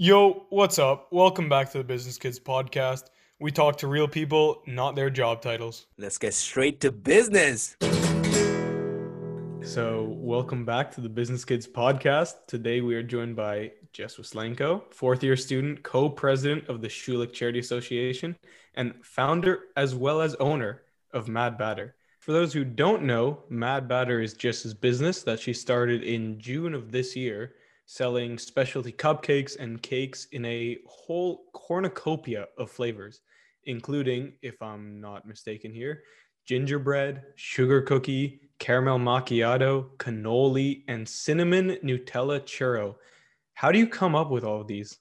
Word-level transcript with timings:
Yo, 0.00 0.46
what's 0.50 0.78
up? 0.78 1.08
Welcome 1.10 1.48
back 1.48 1.72
to 1.72 1.78
the 1.78 1.82
Business 1.82 2.18
Kids 2.18 2.38
podcast. 2.38 3.06
We 3.40 3.50
talk 3.50 3.78
to 3.78 3.88
real 3.88 4.06
people, 4.06 4.62
not 4.64 4.94
their 4.94 5.10
job 5.10 5.42
titles. 5.42 5.86
Let's 5.96 6.18
get 6.18 6.34
straight 6.34 6.80
to 6.82 6.92
business. 6.92 7.76
So, 9.60 10.06
welcome 10.08 10.64
back 10.64 10.92
to 10.92 11.00
the 11.00 11.08
Business 11.08 11.44
Kids 11.44 11.66
podcast. 11.66 12.46
Today, 12.46 12.80
we 12.80 12.94
are 12.94 13.02
joined 13.02 13.34
by 13.34 13.72
Jess 13.92 14.18
Waslenko, 14.18 14.84
fourth 14.94 15.24
year 15.24 15.34
student, 15.34 15.82
co 15.82 16.08
president 16.08 16.68
of 16.68 16.80
the 16.80 16.86
Schulich 16.86 17.32
Charity 17.32 17.58
Association, 17.58 18.36
and 18.76 18.94
founder 19.04 19.62
as 19.76 19.96
well 19.96 20.20
as 20.20 20.36
owner 20.36 20.82
of 21.10 21.26
Mad 21.26 21.58
Batter. 21.58 21.96
For 22.20 22.30
those 22.30 22.52
who 22.52 22.64
don't 22.64 23.02
know, 23.02 23.40
Mad 23.48 23.88
Batter 23.88 24.20
is 24.20 24.34
Jess's 24.34 24.74
business 24.74 25.24
that 25.24 25.40
she 25.40 25.52
started 25.52 26.04
in 26.04 26.38
June 26.38 26.72
of 26.72 26.92
this 26.92 27.16
year 27.16 27.54
selling 27.90 28.36
specialty 28.36 28.92
cupcakes 28.92 29.58
and 29.58 29.82
cakes 29.82 30.26
in 30.32 30.44
a 30.44 30.76
whole 30.86 31.46
cornucopia 31.54 32.46
of 32.58 32.70
flavors, 32.70 33.22
including, 33.64 34.34
if 34.42 34.60
I'm 34.60 35.00
not 35.00 35.26
mistaken 35.26 35.72
here, 35.72 36.02
gingerbread, 36.44 37.22
sugar 37.36 37.80
cookie, 37.80 38.42
caramel 38.58 38.98
macchiato, 38.98 39.88
cannoli, 39.96 40.84
and 40.86 41.08
cinnamon 41.08 41.78
Nutella 41.82 42.42
churro. 42.42 42.96
How 43.54 43.72
do 43.72 43.78
you 43.78 43.86
come 43.86 44.14
up 44.14 44.28
with 44.28 44.44
all 44.44 44.60
of 44.60 44.66
these? 44.66 44.98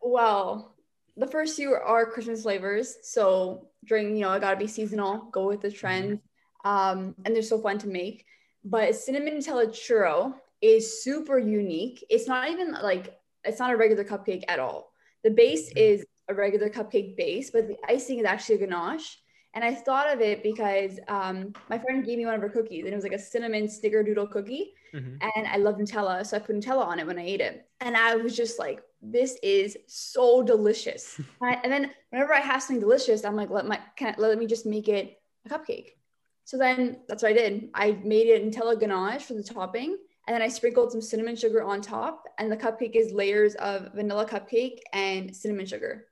Well, 0.00 0.76
the 1.16 1.26
first 1.26 1.56
few 1.56 1.74
are 1.74 2.06
Christmas 2.06 2.42
flavors. 2.42 2.98
So 3.02 3.66
during, 3.84 4.14
you 4.14 4.22
know, 4.22 4.30
I 4.30 4.38
gotta 4.38 4.56
be 4.56 4.68
seasonal, 4.68 5.28
go 5.32 5.48
with 5.48 5.60
the 5.60 5.72
trend. 5.72 6.20
Um, 6.64 7.16
and 7.24 7.34
they're 7.34 7.42
so 7.42 7.60
fun 7.60 7.78
to 7.78 7.88
make. 7.88 8.26
But 8.64 8.94
cinnamon 8.94 9.38
Nutella 9.38 9.66
churro 9.66 10.34
is 10.62 11.02
super 11.02 11.38
unique. 11.38 12.04
It's 12.08 12.28
not 12.28 12.48
even 12.48 12.72
like 12.72 13.18
it's 13.44 13.58
not 13.58 13.72
a 13.72 13.76
regular 13.76 14.04
cupcake 14.04 14.44
at 14.48 14.58
all. 14.58 14.92
The 15.24 15.30
base 15.30 15.68
mm-hmm. 15.68 15.78
is 15.78 16.06
a 16.28 16.34
regular 16.34 16.70
cupcake 16.70 17.16
base, 17.16 17.50
but 17.50 17.68
the 17.68 17.76
icing 17.86 18.20
is 18.20 18.24
actually 18.24 18.56
a 18.56 18.58
ganache. 18.58 19.18
And 19.54 19.62
I 19.62 19.74
thought 19.74 20.10
of 20.10 20.22
it 20.22 20.42
because 20.42 20.98
um, 21.08 21.52
my 21.68 21.78
friend 21.78 22.04
gave 22.04 22.16
me 22.16 22.24
one 22.24 22.34
of 22.34 22.40
her 22.40 22.48
cookies, 22.48 22.84
and 22.84 22.92
it 22.92 22.96
was 22.96 23.04
like 23.04 23.12
a 23.12 23.18
cinnamon 23.18 23.64
snickerdoodle 23.64 24.30
cookie. 24.30 24.72
Mm-hmm. 24.94 25.16
And 25.36 25.46
I 25.46 25.56
love 25.56 25.76
Nutella, 25.76 26.24
so 26.24 26.36
I 26.36 26.40
put 26.40 26.56
Nutella 26.56 26.86
on 26.86 26.98
it 26.98 27.06
when 27.06 27.18
I 27.18 27.24
ate 27.24 27.42
it. 27.42 27.66
And 27.80 27.94
I 27.94 28.16
was 28.16 28.34
just 28.34 28.58
like, 28.58 28.80
"This 29.02 29.38
is 29.42 29.76
so 29.86 30.42
delicious." 30.42 31.20
and 31.42 31.70
then 31.70 31.90
whenever 32.10 32.32
I 32.32 32.40
have 32.40 32.62
something 32.62 32.80
delicious, 32.80 33.24
I'm 33.24 33.36
like, 33.36 33.50
"Let 33.50 33.66
my 33.66 33.78
can 33.96 34.14
I, 34.16 34.20
let 34.20 34.38
me 34.38 34.46
just 34.46 34.64
make 34.64 34.88
it 34.88 35.20
a 35.44 35.50
cupcake." 35.50 35.90
So 36.44 36.56
then 36.56 37.00
that's 37.06 37.22
what 37.22 37.30
I 37.30 37.34
did. 37.34 37.68
I 37.74 37.92
made 38.04 38.28
it 38.28 38.44
Nutella 38.44 38.80
ganache 38.80 39.24
for 39.24 39.34
the 39.34 39.42
topping, 39.42 39.98
and 40.26 40.34
then 40.34 40.42
I 40.42 40.48
sprinkled 40.48 40.92
some 40.92 41.00
cinnamon 41.00 41.36
sugar 41.36 41.62
on 41.62 41.80
top. 41.80 42.24
And 42.38 42.50
the 42.50 42.56
cupcake 42.56 42.94
is 42.94 43.12
layers 43.12 43.54
of 43.56 43.92
vanilla 43.94 44.26
cupcake 44.26 44.78
and 44.92 45.34
cinnamon 45.34 45.66
sugar. 45.66 46.06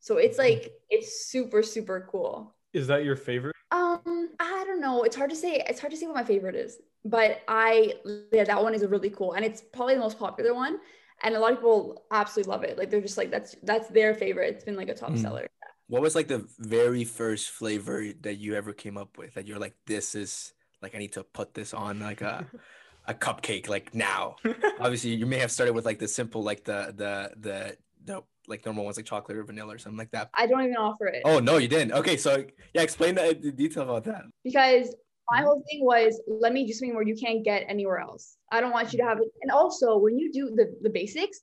So 0.00 0.18
it's 0.18 0.38
like 0.38 0.72
it's 0.88 1.26
super 1.26 1.62
super 1.62 2.06
cool. 2.10 2.54
Is 2.72 2.86
that 2.86 3.04
your 3.04 3.16
favorite? 3.16 3.56
Um, 3.72 4.30
I 4.38 4.64
don't 4.66 4.80
know. 4.80 5.02
It's 5.02 5.16
hard 5.16 5.30
to 5.30 5.36
say. 5.36 5.64
It's 5.68 5.80
hard 5.80 5.90
to 5.90 5.96
say 5.96 6.06
what 6.06 6.14
my 6.14 6.24
favorite 6.24 6.54
is. 6.54 6.78
But 7.04 7.40
I 7.48 7.94
yeah, 8.32 8.44
that 8.44 8.62
one 8.62 8.74
is 8.74 8.84
really 8.86 9.10
cool, 9.10 9.32
and 9.32 9.44
it's 9.44 9.62
probably 9.72 9.94
the 9.94 10.00
most 10.00 10.18
popular 10.18 10.54
one. 10.54 10.78
And 11.22 11.34
a 11.34 11.40
lot 11.40 11.52
of 11.52 11.58
people 11.58 12.04
absolutely 12.12 12.52
love 12.52 12.62
it. 12.62 12.78
Like 12.78 12.90
they're 12.90 13.00
just 13.00 13.16
like 13.16 13.30
that's 13.30 13.56
that's 13.62 13.88
their 13.88 14.14
favorite. 14.14 14.54
It's 14.54 14.64
been 14.64 14.76
like 14.76 14.88
a 14.88 14.94
top 14.94 15.10
mm. 15.10 15.20
seller. 15.20 15.48
What 15.88 16.02
was 16.02 16.14
like 16.14 16.28
the 16.28 16.46
very 16.58 17.04
first 17.04 17.50
flavor 17.50 18.06
that 18.22 18.34
you 18.34 18.54
ever 18.54 18.72
came 18.72 18.98
up 18.98 19.18
with 19.18 19.34
that 19.34 19.46
you're 19.46 19.58
like, 19.58 19.74
this 19.86 20.14
is 20.14 20.52
like 20.82 20.94
I 20.94 20.98
need 20.98 21.14
to 21.14 21.24
put 21.24 21.54
this 21.54 21.74
on 21.74 22.00
like 22.00 22.20
a 22.20 22.46
a 23.06 23.14
cupcake 23.14 23.68
like 23.68 23.94
now. 23.94 24.36
Obviously, 24.80 25.14
you 25.14 25.26
may 25.26 25.38
have 25.38 25.50
started 25.50 25.72
with 25.72 25.84
like 25.84 25.98
the 25.98 26.08
simple, 26.08 26.42
like 26.42 26.64
the 26.64 26.94
the 26.96 27.32
the 27.40 27.76
the 28.04 28.22
like 28.48 28.64
normal 28.64 28.84
ones 28.84 28.96
like 28.96 29.06
chocolate 29.06 29.36
or 29.36 29.44
vanilla 29.44 29.74
or 29.74 29.78
something 29.78 29.98
like 29.98 30.10
that. 30.12 30.30
I 30.34 30.46
don't 30.46 30.62
even 30.62 30.76
offer 30.76 31.06
it. 31.06 31.22
Oh 31.24 31.38
no, 31.38 31.58
you 31.58 31.68
didn't. 31.68 31.92
Okay, 31.92 32.16
so 32.16 32.44
yeah, 32.74 32.82
explain 32.82 33.14
the, 33.14 33.38
the 33.40 33.52
detail 33.52 33.84
about 33.84 34.04
that. 34.04 34.24
Because 34.44 34.94
my 35.30 35.42
whole 35.42 35.62
thing 35.68 35.84
was 35.84 36.20
let 36.26 36.52
me 36.52 36.66
do 36.66 36.72
something 36.72 36.94
where 36.94 37.06
you 37.06 37.16
can't 37.16 37.44
get 37.44 37.64
anywhere 37.68 37.98
else. 37.98 38.36
I 38.52 38.60
don't 38.60 38.72
want 38.72 38.92
you 38.92 38.98
to 38.98 39.04
have 39.04 39.18
it. 39.18 39.28
And 39.42 39.50
also, 39.50 39.98
when 39.98 40.18
you 40.18 40.32
do 40.32 40.54
the 40.54 40.76
the 40.82 40.90
basics, 40.90 41.40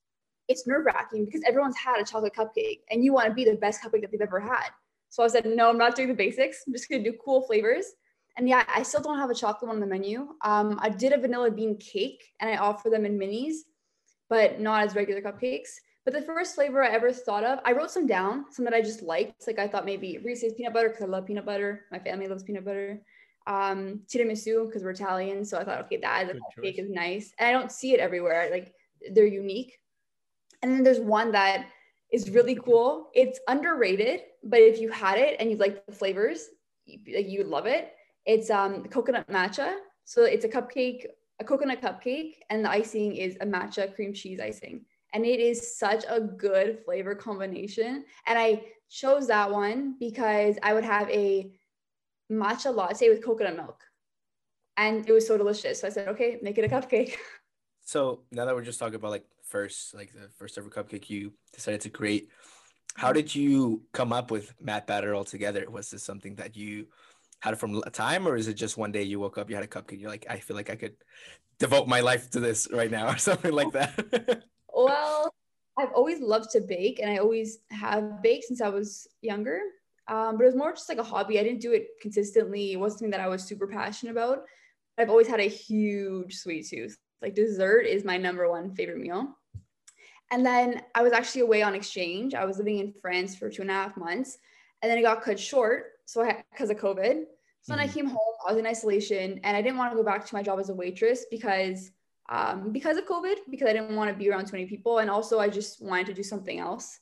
it's 0.47 0.67
nerve 0.67 0.85
wracking 0.85 1.25
because 1.25 1.41
everyone's 1.47 1.77
had 1.77 1.99
a 1.99 2.05
chocolate 2.05 2.33
cupcake 2.33 2.81
and 2.91 3.03
you 3.03 3.13
want 3.13 3.27
to 3.27 3.33
be 3.33 3.45
the 3.45 3.55
best 3.55 3.81
cupcake 3.81 4.01
that 4.01 4.11
they've 4.11 4.21
ever 4.21 4.39
had. 4.39 4.69
So 5.09 5.23
I 5.23 5.27
said, 5.27 5.45
no, 5.45 5.69
I'm 5.69 5.77
not 5.77 5.95
doing 5.95 6.07
the 6.07 6.15
basics. 6.15 6.63
I'm 6.65 6.73
just 6.73 6.89
gonna 6.89 7.03
do 7.03 7.13
cool 7.23 7.43
flavors. 7.43 7.85
And 8.37 8.49
yeah, 8.49 8.63
I 8.67 8.83
still 8.83 9.01
don't 9.01 9.19
have 9.19 9.29
a 9.29 9.35
chocolate 9.35 9.67
one 9.67 9.77
on 9.77 9.79
the 9.79 9.87
menu. 9.87 10.29
Um, 10.43 10.79
I 10.81 10.89
did 10.89 11.13
a 11.13 11.17
vanilla 11.17 11.51
bean 11.51 11.77
cake 11.77 12.23
and 12.39 12.49
I 12.49 12.57
offer 12.57 12.89
them 12.89 13.05
in 13.05 13.17
minis, 13.17 13.57
but 14.29 14.59
not 14.59 14.83
as 14.83 14.95
regular 14.95 15.21
cupcakes. 15.21 15.69
But 16.05 16.13
the 16.13 16.21
first 16.21 16.55
flavor 16.55 16.83
I 16.83 16.89
ever 16.89 17.13
thought 17.13 17.43
of, 17.43 17.59
I 17.63 17.71
wrote 17.71 17.91
some 17.91 18.07
down, 18.07 18.45
some 18.51 18.65
that 18.65 18.73
I 18.73 18.81
just 18.81 19.03
liked. 19.03 19.47
Like 19.47 19.59
I 19.59 19.67
thought 19.67 19.85
maybe 19.85 20.17
Reese's 20.17 20.53
peanut 20.53 20.73
butter 20.73 20.89
because 20.89 21.03
I 21.03 21.07
love 21.07 21.25
peanut 21.25 21.45
butter. 21.45 21.85
My 21.91 21.99
family 21.99 22.27
loves 22.27 22.43
peanut 22.43 22.65
butter. 22.65 23.01
Um, 23.45 24.01
tiramisu 24.07 24.67
because 24.67 24.83
we're 24.83 24.91
Italian, 24.91 25.43
so 25.43 25.59
I 25.59 25.65
thought, 25.65 25.81
okay, 25.81 25.97
that 25.97 26.29
is 26.29 26.37
a 26.37 26.61
cake 26.61 26.79
is 26.79 26.89
nice, 26.89 27.33
and 27.37 27.47
I 27.47 27.51
don't 27.51 27.73
see 27.73 27.93
it 27.93 27.99
everywhere. 27.99 28.49
Like 28.49 28.73
they're 29.11 29.25
unique. 29.25 29.77
And 30.61 30.71
then 30.71 30.83
there's 30.83 31.01
one 31.01 31.31
that 31.33 31.67
is 32.11 32.29
really 32.29 32.55
cool. 32.55 33.09
It's 33.13 33.39
underrated, 33.49 34.21
but 34.43 34.59
if 34.59 34.79
you 34.79 34.89
had 34.89 35.17
it 35.17 35.35
and 35.39 35.51
you 35.51 35.57
like 35.57 35.85
the 35.85 35.91
flavors, 35.91 36.47
you, 36.85 36.99
like 37.13 37.27
you 37.27 37.39
would 37.39 37.47
love 37.47 37.65
it. 37.65 37.91
It's 38.25 38.49
um 38.49 38.83
coconut 38.85 39.27
matcha. 39.27 39.75
So 40.05 40.23
it's 40.25 40.45
a 40.45 40.49
cupcake, 40.49 41.05
a 41.39 41.43
coconut 41.43 41.81
cupcake, 41.81 42.35
and 42.49 42.63
the 42.63 42.69
icing 42.69 43.15
is 43.15 43.37
a 43.41 43.45
matcha 43.45 43.93
cream 43.93 44.13
cheese 44.13 44.39
icing. 44.39 44.85
And 45.13 45.25
it 45.25 45.39
is 45.39 45.77
such 45.77 46.05
a 46.09 46.19
good 46.19 46.79
flavor 46.85 47.15
combination. 47.15 48.03
And 48.25 48.39
I 48.39 48.63
chose 48.89 49.27
that 49.27 49.51
one 49.51 49.95
because 49.99 50.57
I 50.63 50.73
would 50.73 50.83
have 50.83 51.09
a 51.09 51.51
matcha 52.31 52.73
latte 52.73 53.09
with 53.09 53.23
coconut 53.23 53.55
milk. 53.55 53.81
And 54.75 55.07
it 55.07 55.11
was 55.11 55.27
so 55.27 55.37
delicious. 55.37 55.81
So 55.81 55.87
I 55.87 55.91
said, 55.91 56.07
okay, 56.09 56.39
make 56.41 56.57
it 56.57 56.65
a 56.65 56.75
cupcake. 56.75 57.15
So 57.85 58.21
now 58.31 58.45
that 58.45 58.55
we're 58.55 58.63
just 58.63 58.79
talking 58.79 58.95
about 58.95 59.11
like 59.11 59.25
first, 59.43 59.93
like 59.93 60.13
the 60.13 60.29
first 60.37 60.57
ever 60.57 60.69
cupcake 60.69 61.09
you 61.09 61.33
decided 61.51 61.81
to 61.81 61.89
create, 61.89 62.29
how 62.95 63.11
did 63.11 63.35
you 63.35 63.83
come 63.91 64.13
up 64.13 64.31
with 64.31 64.53
Mad 64.61 64.85
Batter 64.85 65.13
altogether? 65.13 65.69
Was 65.69 65.89
this 65.89 66.01
something 66.01 66.35
that 66.35 66.55
you 66.55 66.87
had 67.43 67.51
it 67.51 67.57
from 67.57 67.83
a 67.85 67.89
time, 67.89 68.25
or 68.25 68.37
is 68.37 68.47
it 68.47 68.53
just 68.53 68.77
one 68.77 68.93
day 68.93 69.03
you 69.03 69.19
woke 69.19 69.37
up, 69.37 69.49
you 69.49 69.55
had 69.55 69.65
a 69.65 69.67
cupcake, 69.67 69.99
you're 69.99 70.09
like, 70.09 70.25
I 70.29 70.37
feel 70.37 70.55
like 70.55 70.69
I 70.69 70.77
could 70.77 70.95
devote 71.59 71.89
my 71.89 71.99
life 71.99 72.29
to 72.29 72.39
this 72.39 72.69
right 72.71 72.89
now, 72.89 73.09
or 73.13 73.17
something 73.17 73.51
like 73.51 73.69
that? 73.73 74.43
well, 74.73 75.29
I've 75.77 75.91
always 75.93 76.21
loved 76.21 76.51
to 76.51 76.61
bake, 76.61 77.01
and 77.01 77.11
I 77.11 77.17
always 77.17 77.57
have 77.69 78.23
baked 78.23 78.45
since 78.45 78.61
I 78.61 78.69
was 78.69 79.09
younger. 79.21 79.59
Um, 80.07 80.37
but 80.37 80.43
it 80.43 80.47
was 80.47 80.55
more 80.55 80.71
just 80.71 80.87
like 80.87 80.99
a 80.99 81.03
hobby. 81.03 81.37
I 81.37 81.43
didn't 81.43 81.59
do 81.59 81.73
it 81.73 81.87
consistently. 82.01 82.71
It 82.71 82.79
wasn't 82.79 82.99
something 82.99 83.11
that 83.11 83.19
I 83.19 83.27
was 83.27 83.43
super 83.43 83.67
passionate 83.67 84.11
about. 84.11 84.43
I've 84.97 85.09
always 85.09 85.27
had 85.27 85.41
a 85.41 85.49
huge 85.49 86.35
sweet 86.35 86.65
tooth. 86.69 86.97
Like 87.21 87.35
dessert 87.35 87.81
is 87.81 88.05
my 88.05 88.17
number 88.17 88.49
one 88.49 88.73
favorite 88.73 88.99
meal. 88.99 89.37
And 90.31 90.45
then 90.45 90.81
I 90.95 91.01
was 91.01 91.11
actually 91.11 91.41
away 91.41 91.61
on 91.61 91.75
exchange. 91.75 92.35
I 92.35 92.45
was 92.45 92.57
living 92.57 92.79
in 92.79 92.93
France 93.01 93.35
for 93.35 93.49
two 93.49 93.63
and 93.63 93.71
a 93.71 93.73
half 93.73 93.97
months, 93.97 94.37
and 94.81 94.89
then 94.89 94.97
it 94.97 95.01
got 95.01 95.23
cut 95.23 95.39
short 95.39 95.92
so 96.05 96.23
I 96.23 96.43
because 96.51 96.69
of 96.69 96.77
COVID. 96.77 97.25
So 97.61 97.71
mm-hmm. 97.71 97.71
then 97.71 97.79
I 97.79 97.85
mm-hmm. 97.85 97.93
came 97.93 98.05
home, 98.07 98.35
I 98.47 98.51
was 98.51 98.59
in 98.59 98.67
isolation, 98.67 99.39
and 99.43 99.57
I 99.57 99.61
didn't 99.61 99.77
want 99.77 99.91
to 99.91 99.97
go 99.97 100.03
back 100.03 100.25
to 100.25 100.35
my 100.35 100.43
job 100.43 100.59
as 100.59 100.69
a 100.69 100.73
waitress 100.73 101.25
because 101.29 101.91
um, 102.29 102.71
because 102.71 102.97
of 102.97 103.05
COVID, 103.05 103.35
because 103.49 103.67
I 103.67 103.73
didn't 103.73 103.95
want 103.95 104.09
to 104.09 104.17
be 104.17 104.29
around 104.29 104.45
too 104.45 104.53
many 104.53 104.65
people, 104.65 104.99
and 104.99 105.09
also 105.09 105.39
I 105.39 105.49
just 105.49 105.81
wanted 105.81 106.07
to 106.07 106.13
do 106.13 106.23
something 106.23 106.59
else. 106.59 106.99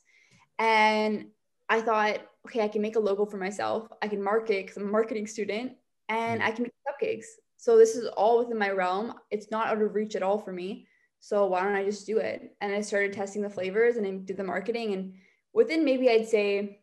And 0.58 1.26
I 1.68 1.80
thought, 1.80 2.20
okay, 2.46 2.62
I 2.62 2.68
can 2.68 2.82
make 2.82 2.96
a 2.96 3.00
logo 3.00 3.24
for 3.24 3.38
myself. 3.38 3.88
I 4.02 4.08
can 4.08 4.22
market 4.22 4.66
because 4.66 4.76
I'm 4.76 4.88
a 4.88 4.90
marketing 4.90 5.26
student, 5.26 5.72
and 6.08 6.40
mm-hmm. 6.40 6.48
I 6.48 6.52
can 6.52 6.64
make 6.64 6.72
cupcakes. 6.88 7.26
So 7.62 7.78
this 7.78 7.94
is 7.94 8.08
all 8.08 8.40
within 8.40 8.58
my 8.58 8.70
realm. 8.70 9.14
It's 9.30 9.52
not 9.52 9.68
out 9.68 9.80
of 9.80 9.94
reach 9.94 10.16
at 10.16 10.22
all 10.24 10.38
for 10.38 10.52
me. 10.52 10.88
So 11.20 11.46
why 11.46 11.62
don't 11.62 11.76
I 11.76 11.84
just 11.84 12.04
do 12.06 12.18
it? 12.18 12.56
And 12.60 12.74
I 12.74 12.80
started 12.80 13.12
testing 13.12 13.40
the 13.40 13.48
flavors 13.48 13.96
and 13.96 14.04
I 14.04 14.10
did 14.10 14.36
the 14.36 14.42
marketing. 14.42 14.94
And 14.94 15.14
within 15.52 15.84
maybe 15.84 16.10
I'd 16.10 16.28
say 16.28 16.81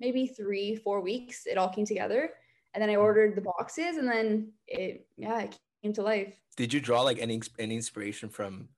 maybe 0.00 0.26
three, 0.26 0.76
four 0.76 1.00
weeks, 1.00 1.46
it 1.46 1.58
all 1.58 1.68
came 1.68 1.86
together. 1.86 2.30
And 2.74 2.82
then 2.82 2.90
I 2.90 2.94
hmm. 2.94 3.00
ordered 3.00 3.36
the 3.36 3.42
boxes 3.42 3.96
and 3.96 4.08
then 4.08 4.52
it, 4.66 5.06
yeah, 5.16 5.40
it 5.40 5.58
came 5.82 5.92
to 5.94 6.02
life. 6.02 6.34
Did 6.56 6.72
you 6.72 6.80
draw 6.80 7.02
like 7.02 7.18
any, 7.18 7.40
any 7.58 7.76
inspiration 7.76 8.28
from 8.28 8.68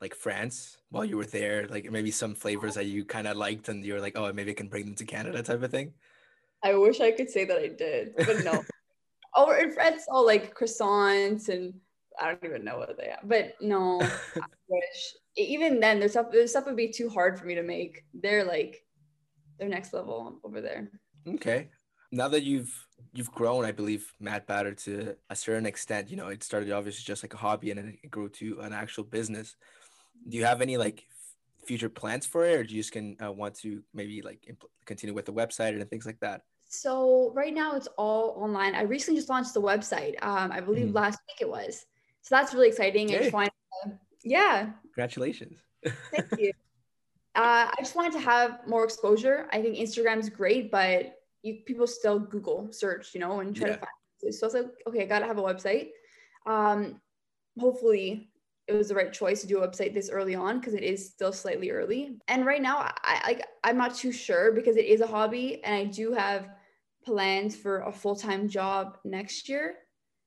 like 0.00 0.14
France 0.14 0.78
while 0.90 1.04
you 1.04 1.16
were 1.16 1.26
there? 1.26 1.66
Like 1.68 1.90
maybe 1.90 2.10
some 2.10 2.34
flavors 2.34 2.74
that 2.74 2.86
you 2.86 3.04
kind 3.04 3.26
of 3.26 3.36
liked 3.36 3.68
and 3.68 3.84
you 3.84 3.94
were 3.94 4.00
like, 4.00 4.16
oh, 4.16 4.32
maybe 4.32 4.52
I 4.52 4.54
can 4.54 4.68
bring 4.68 4.86
them 4.86 4.94
to 4.96 5.04
Canada 5.04 5.42
type 5.42 5.62
of 5.62 5.70
thing? 5.70 5.92
I 6.62 6.74
wish 6.74 7.00
I 7.00 7.10
could 7.10 7.30
say 7.30 7.44
that 7.46 7.58
I 7.58 7.68
did, 7.68 8.14
but 8.16 8.44
no. 8.44 8.62
oh, 9.34 9.52
in 9.58 9.72
France, 9.72 10.04
all 10.08 10.26
like 10.26 10.54
croissants 10.54 11.48
and 11.48 11.74
I 12.20 12.26
don't 12.26 12.44
even 12.44 12.64
know 12.64 12.78
what 12.78 12.96
they 12.98 13.08
are, 13.08 13.18
but 13.24 13.54
no, 13.60 14.00
I 14.36 14.46
wish. 14.68 15.14
Even 15.36 15.80
then, 15.80 16.00
there's 16.00 16.12
stuff, 16.12 16.26
there's 16.30 16.50
stuff 16.50 16.66
would 16.66 16.76
be 16.76 16.92
too 16.92 17.08
hard 17.08 17.38
for 17.38 17.46
me 17.46 17.54
to 17.54 17.62
make. 17.62 18.04
They're 18.12 18.44
like 18.44 18.84
their 19.60 19.68
next 19.68 19.92
level 19.92 20.40
over 20.42 20.60
there. 20.60 20.90
Okay. 21.28 21.68
Now 22.10 22.26
that 22.28 22.42
you've 22.42 22.74
you've 23.12 23.30
grown, 23.30 23.64
I 23.64 23.70
believe 23.70 24.12
Mad 24.18 24.46
Batter 24.46 24.74
to 24.74 25.14
a 25.28 25.36
certain 25.36 25.66
extent, 25.66 26.10
you 26.10 26.16
know, 26.16 26.26
it 26.28 26.42
started 26.42 26.72
obviously 26.72 27.04
just 27.04 27.22
like 27.22 27.34
a 27.34 27.36
hobby 27.36 27.70
and 27.70 27.78
then 27.78 27.98
it 28.02 28.10
grew 28.10 28.28
to 28.30 28.60
an 28.60 28.72
actual 28.72 29.04
business. 29.04 29.54
Do 30.28 30.36
you 30.36 30.44
have 30.44 30.60
any 30.60 30.76
like 30.76 31.04
future 31.66 31.88
plans 31.88 32.26
for 32.26 32.44
it, 32.44 32.58
or 32.58 32.64
do 32.64 32.74
you 32.74 32.80
just 32.80 32.90
can 32.90 33.16
uh, 33.24 33.30
want 33.30 33.54
to 33.56 33.82
maybe 33.94 34.22
like 34.22 34.40
impl- 34.50 34.70
continue 34.86 35.14
with 35.14 35.26
the 35.26 35.32
website 35.32 35.78
and 35.78 35.88
things 35.88 36.06
like 36.06 36.18
that? 36.20 36.42
So 36.68 37.32
right 37.34 37.54
now 37.54 37.76
it's 37.76 37.88
all 37.96 38.34
online. 38.36 38.74
I 38.74 38.82
recently 38.82 39.20
just 39.20 39.28
launched 39.28 39.54
the 39.54 39.62
website. 39.62 40.14
Um, 40.22 40.50
I 40.50 40.60
believe 40.60 40.88
Mhm. 40.88 40.94
last 40.94 41.20
week 41.28 41.40
it 41.40 41.48
was. 41.48 41.86
So 42.22 42.34
that's 42.34 42.54
really 42.54 42.68
exciting. 42.68 43.10
I 43.10 43.18
just 43.18 43.32
wanted 43.32 43.52
to, 43.84 43.98
yeah, 44.24 44.72
Congratulations. 44.94 45.58
thank 46.12 46.26
you. 46.36 46.52
Uh, 47.40 47.70
I 47.72 47.76
just 47.78 47.96
wanted 47.96 48.12
to 48.12 48.20
have 48.20 48.66
more 48.66 48.84
exposure. 48.84 49.48
I 49.52 49.62
think 49.62 49.76
Instagram's 49.76 50.28
great, 50.28 50.70
but 50.70 51.16
you 51.42 51.62
people 51.64 51.86
still 51.86 52.18
Google 52.18 52.70
search, 52.72 53.14
you 53.14 53.20
know, 53.20 53.40
and 53.40 53.54
try 53.56 53.68
Yeah. 53.68 53.74
to 53.74 53.80
find. 53.80 53.90
it. 54.22 54.34
So 54.34 54.46
I 54.46 54.48
was 54.48 54.54
like, 54.54 54.72
okay, 54.86 55.02
I 55.02 55.06
gotta 55.06 55.26
have 55.26 55.38
a 55.38 55.42
website. 55.42 55.90
Um, 56.46 57.00
hopefully, 57.58 58.32
it 58.66 58.74
was 58.74 58.88
the 58.88 58.94
right 58.94 59.12
choice 59.12 59.40
to 59.40 59.46
do 59.46 59.62
a 59.62 59.68
website 59.68 59.94
this 59.94 60.10
early 60.10 60.34
on 60.34 60.60
because 60.60 60.74
it 60.74 60.82
is 60.84 61.10
still 61.10 61.32
slightly 61.32 61.70
early. 61.70 62.18
And 62.28 62.46
right 62.46 62.62
now, 62.62 62.92
I 63.02 63.20
like 63.26 63.46
I'm 63.64 63.78
not 63.78 63.94
too 63.94 64.12
sure 64.12 64.52
because 64.52 64.76
it 64.76 64.84
is 64.86 65.00
a 65.00 65.06
hobby, 65.06 65.64
and 65.64 65.74
I 65.74 65.84
do 65.84 66.12
have 66.12 66.50
plans 67.04 67.56
for 67.56 67.80
a 67.80 67.92
full 67.92 68.16
time 68.16 68.48
job 68.48 68.98
next 69.04 69.48
year. 69.48 69.76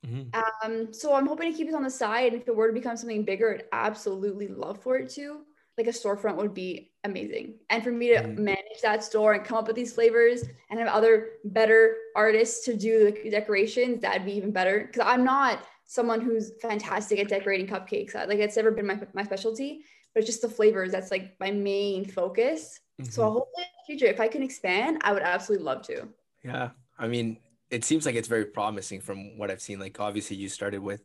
Mhm. 0.06 0.34
Um, 0.64 0.94
so 0.94 1.14
I'm 1.14 1.28
hoping 1.28 1.52
to 1.52 1.58
keep 1.58 1.68
it 1.70 1.76
on 1.76 1.84
the 1.84 1.90
side. 1.90 2.34
And 2.34 2.42
if 2.42 2.48
it 2.48 2.56
were 2.56 2.68
to 2.68 2.74
become 2.74 2.98
something 2.98 3.24
bigger, 3.24 3.54
I'd 3.54 3.66
absolutely 3.72 4.48
love 4.48 4.82
for 4.82 4.98
it 4.98 5.10
to. 5.12 5.46
Like 5.78 5.88
a 5.88 5.92
storefront 5.92 6.36
would 6.38 6.54
be 6.54 6.92
amazing. 7.04 7.56
And 7.70 7.84
for 7.84 7.92
me 7.92 8.10
to 8.10 8.22
Mhm. 8.22 8.38
manage 8.38 8.82
that 8.84 9.04
store 9.04 9.34
and 9.34 9.44
come 9.44 9.58
up 9.58 9.68
with 9.68 9.76
these 9.76 9.94
flavors 9.94 10.44
and 10.70 10.80
have 10.80 10.88
other 10.88 11.40
better 11.46 11.98
artists 12.16 12.64
to 12.66 12.76
do 12.78 13.12
the 13.12 13.30
decorations, 13.30 14.02
that'd 14.02 14.26
be 14.26 14.34
even 14.34 14.52
better. 14.52 14.86
Because 14.86 15.04
I'm 15.06 15.24
not 15.24 15.66
someone 15.86 16.22
who's 16.22 16.52
fantastic 16.62 17.20
at 17.20 17.28
decorating 17.28 17.68
cupcakes. 17.68 18.14
Like 18.14 18.40
it's 18.40 18.56
never 18.56 18.72
been 18.72 18.86
my, 18.86 19.00
my 19.14 19.24
specialty, 19.24 19.84
but 20.14 20.20
it's 20.20 20.28
just 20.28 20.42
the 20.42 20.50
flavors 20.50 20.92
that's 20.92 21.10
like 21.12 21.40
my 21.40 21.50
main 21.52 22.06
focus. 22.06 22.80
So 23.10 23.24
Mhm. 23.24 23.34
hopefully 23.34 23.64
in 23.64 23.64
the 23.64 23.86
future, 23.88 24.06
if 24.14 24.20
I 24.20 24.28
can 24.28 24.44
expand, 24.44 25.02
I 25.04 25.12
would 25.12 25.24
absolutely 25.24 25.66
love 25.66 25.82
to. 25.88 26.08
Yeah, 26.44 26.72
I 27.00 27.08
mean, 27.08 27.40
it 27.72 27.84
seems 27.84 28.06
like 28.06 28.16
it's 28.16 28.28
very 28.28 28.46
promising 28.46 29.02
from 29.02 29.38
what 29.38 29.50
I've 29.50 29.62
seen. 29.62 29.80
Like, 29.80 30.00
obviously, 30.00 30.38
you 30.38 30.50
started 30.50 30.82
with 30.82 31.02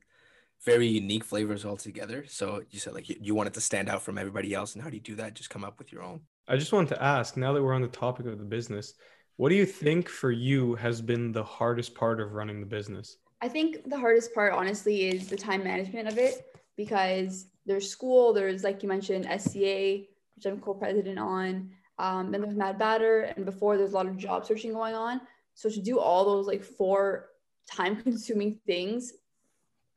very 0.64 0.86
unique 0.86 1.24
flavors 1.24 1.64
altogether. 1.64 2.24
So 2.28 2.62
you 2.70 2.78
said 2.78 2.94
like 2.94 3.08
you, 3.08 3.16
you 3.20 3.34
wanted 3.34 3.54
to 3.54 3.60
stand 3.60 3.88
out 3.88 4.02
from 4.02 4.18
everybody 4.18 4.54
else, 4.54 4.74
and 4.74 4.82
how 4.82 4.90
do 4.90 4.96
you 4.96 5.02
do 5.02 5.16
that? 5.16 5.34
Just 5.34 5.50
come 5.50 5.64
up 5.64 5.78
with 5.78 5.92
your 5.92 6.02
own. 6.02 6.20
I 6.48 6.56
just 6.56 6.72
wanted 6.72 6.88
to 6.90 7.02
ask 7.02 7.36
now 7.36 7.52
that 7.52 7.62
we're 7.62 7.74
on 7.74 7.82
the 7.82 7.88
topic 7.88 8.26
of 8.26 8.38
the 8.38 8.44
business, 8.44 8.94
what 9.36 9.50
do 9.50 9.54
you 9.54 9.66
think 9.66 10.08
for 10.08 10.30
you 10.30 10.74
has 10.76 11.00
been 11.00 11.30
the 11.30 11.44
hardest 11.44 11.94
part 11.94 12.20
of 12.20 12.32
running 12.32 12.60
the 12.60 12.66
business? 12.66 13.18
I 13.40 13.48
think 13.48 13.88
the 13.88 13.98
hardest 13.98 14.34
part, 14.34 14.52
honestly, 14.52 15.08
is 15.08 15.28
the 15.28 15.36
time 15.36 15.62
management 15.62 16.08
of 16.08 16.18
it 16.18 16.46
because 16.76 17.46
there's 17.66 17.88
school, 17.88 18.32
there's 18.32 18.64
like 18.64 18.82
you 18.82 18.88
mentioned 18.88 19.26
SCA, 19.40 20.02
which 20.34 20.46
I'm 20.46 20.60
co-president 20.60 21.18
on, 21.18 21.70
um, 21.98 22.32
then 22.32 22.40
there's 22.40 22.54
Mad 22.54 22.78
Batter, 22.78 23.32
and 23.36 23.44
before 23.44 23.76
there's 23.76 23.92
a 23.92 23.94
lot 23.94 24.06
of 24.06 24.16
job 24.16 24.46
searching 24.46 24.72
going 24.72 24.94
on. 24.94 25.20
So 25.54 25.68
to 25.68 25.80
do 25.80 25.98
all 25.98 26.24
those 26.24 26.46
like 26.46 26.64
four 26.64 27.28
time-consuming 27.70 28.60
things 28.66 29.12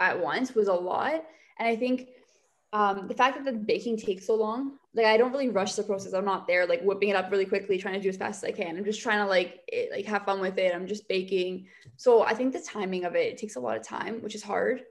at 0.02 0.20
once 0.20 0.54
was 0.54 0.68
a 0.68 0.74
lot, 0.74 1.24
and 1.60 1.68
I 1.68 1.76
think 1.76 2.10
um, 2.74 3.08
the 3.08 3.14
fact 3.14 3.38
that 3.38 3.46
the 3.46 3.58
baking 3.58 3.98
takes 3.98 4.26
so 4.28 4.36
long, 4.36 4.78
like 4.94 5.06
I 5.06 5.18
don't 5.18 5.32
really 5.32 5.50
rush 5.50 5.74
the 5.74 5.84
process. 5.84 6.14
I'm 6.14 6.26
not 6.26 6.48
there 6.48 6.66
like 6.66 6.82
whipping 6.82 7.10
it 7.10 7.16
up 7.16 7.32
really 7.32 7.46
quickly, 7.46 7.78
trying 7.78 7.96
to 7.96 8.00
do 8.02 8.10
as 8.10 8.18
fast 8.18 8.44
as 8.44 8.50
I 8.50 8.52
can. 8.54 8.78
I'm 8.78 8.86
just 8.86 9.02
trying 9.02 9.20
to 9.20 9.26
like 9.26 9.62
it, 9.68 9.92
like 9.92 10.06
have 10.06 10.24
fun 10.26 10.40
with 10.40 10.58
it. 10.58 10.74
I'm 10.74 10.88
just 10.88 11.08
baking. 11.08 11.68
So 11.98 12.24
I 12.24 12.34
think 12.34 12.54
the 12.54 12.62
timing 12.62 13.06
of 13.06 13.16
it, 13.16 13.34
it 13.34 13.38
takes 13.38 13.58
a 13.58 13.60
lot 13.60 13.78
of 13.78 13.84
time, 13.84 14.22
which 14.22 14.36
is 14.36 14.44
hard. 14.44 14.84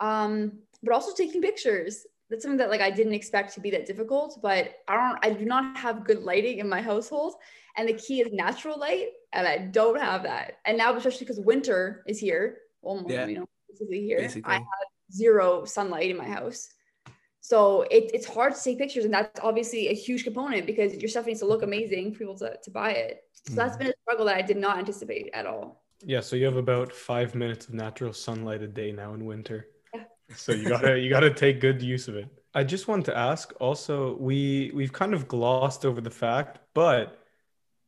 Um, 0.00 0.58
but 0.82 0.94
also 0.94 1.14
taking 1.14 1.40
pictures. 1.42 2.06
That's 2.28 2.42
something 2.42 2.58
that 2.58 2.70
like 2.70 2.80
I 2.80 2.90
didn't 2.90 3.14
expect 3.14 3.54
to 3.54 3.60
be 3.60 3.70
that 3.70 3.86
difficult, 3.86 4.40
but 4.42 4.76
I 4.88 4.96
don't 4.96 5.18
I 5.24 5.30
do 5.38 5.44
not 5.44 5.76
have 5.76 6.04
good 6.04 6.22
lighting 6.22 6.58
in 6.58 6.68
my 6.68 6.80
household. 6.80 7.34
And 7.76 7.88
the 7.88 7.94
key 7.94 8.20
is 8.20 8.32
natural 8.32 8.78
light, 8.78 9.08
and 9.32 9.46
I 9.48 9.56
don't 9.58 9.98
have 10.00 10.22
that. 10.24 10.58
And 10.66 10.76
now, 10.76 10.94
especially 10.94 11.26
because 11.26 11.40
winter 11.40 12.04
is 12.06 12.18
here, 12.18 12.58
almost, 12.82 13.10
Yeah. 13.14 13.26
you 13.26 13.38
know, 13.38 13.48
basically 13.72 14.00
here. 14.02 14.18
Basically. 14.18 14.52
I 14.52 14.54
have 14.56 14.88
zero 15.12 15.64
sunlight 15.64 16.10
in 16.10 16.16
my 16.16 16.24
house. 16.28 16.68
So 17.40 17.82
it, 17.82 18.10
it's 18.14 18.26
hard 18.26 18.54
to 18.54 18.62
take 18.62 18.78
pictures, 18.78 19.04
and 19.04 19.12
that's 19.12 19.40
obviously 19.40 19.88
a 19.88 19.94
huge 19.94 20.22
component 20.24 20.64
because 20.64 20.94
your 20.94 21.08
stuff 21.08 21.26
needs 21.26 21.40
to 21.40 21.46
look 21.46 21.62
amazing 21.62 22.12
for 22.12 22.18
people 22.18 22.38
to, 22.38 22.56
to 22.62 22.70
buy 22.70 22.92
it. 22.92 23.24
So 23.48 23.54
that's 23.54 23.74
Mhm. 23.74 23.78
been 23.80 23.88
a 23.88 23.94
struggle 24.02 24.26
that 24.26 24.36
I 24.36 24.42
did 24.42 24.56
not 24.56 24.78
anticipate 24.78 25.30
at 25.34 25.46
all. 25.46 25.84
Yeah, 26.04 26.20
so 26.20 26.36
you 26.36 26.44
have 26.44 26.56
about 26.56 26.92
five 26.92 27.34
minutes 27.34 27.66
of 27.68 27.74
natural 27.74 28.12
sunlight 28.12 28.62
a 28.62 28.68
day 28.68 28.92
now 28.92 29.14
in 29.14 29.24
winter. 29.24 29.68
Yeah. 29.94 30.04
So 30.36 30.52
you 30.52 30.68
gotta 30.68 30.98
you 30.98 31.10
gotta 31.10 31.32
take 31.34 31.60
good 31.60 31.82
use 31.82 32.06
of 32.08 32.16
it. 32.16 32.28
I 32.54 32.64
just 32.64 32.86
want 32.86 33.04
to 33.06 33.16
ask 33.16 33.52
also, 33.60 34.16
we 34.16 34.70
we've 34.74 34.92
kind 34.92 35.14
of 35.14 35.26
glossed 35.26 35.84
over 35.84 36.00
the 36.00 36.10
fact, 36.10 36.60
but 36.74 37.18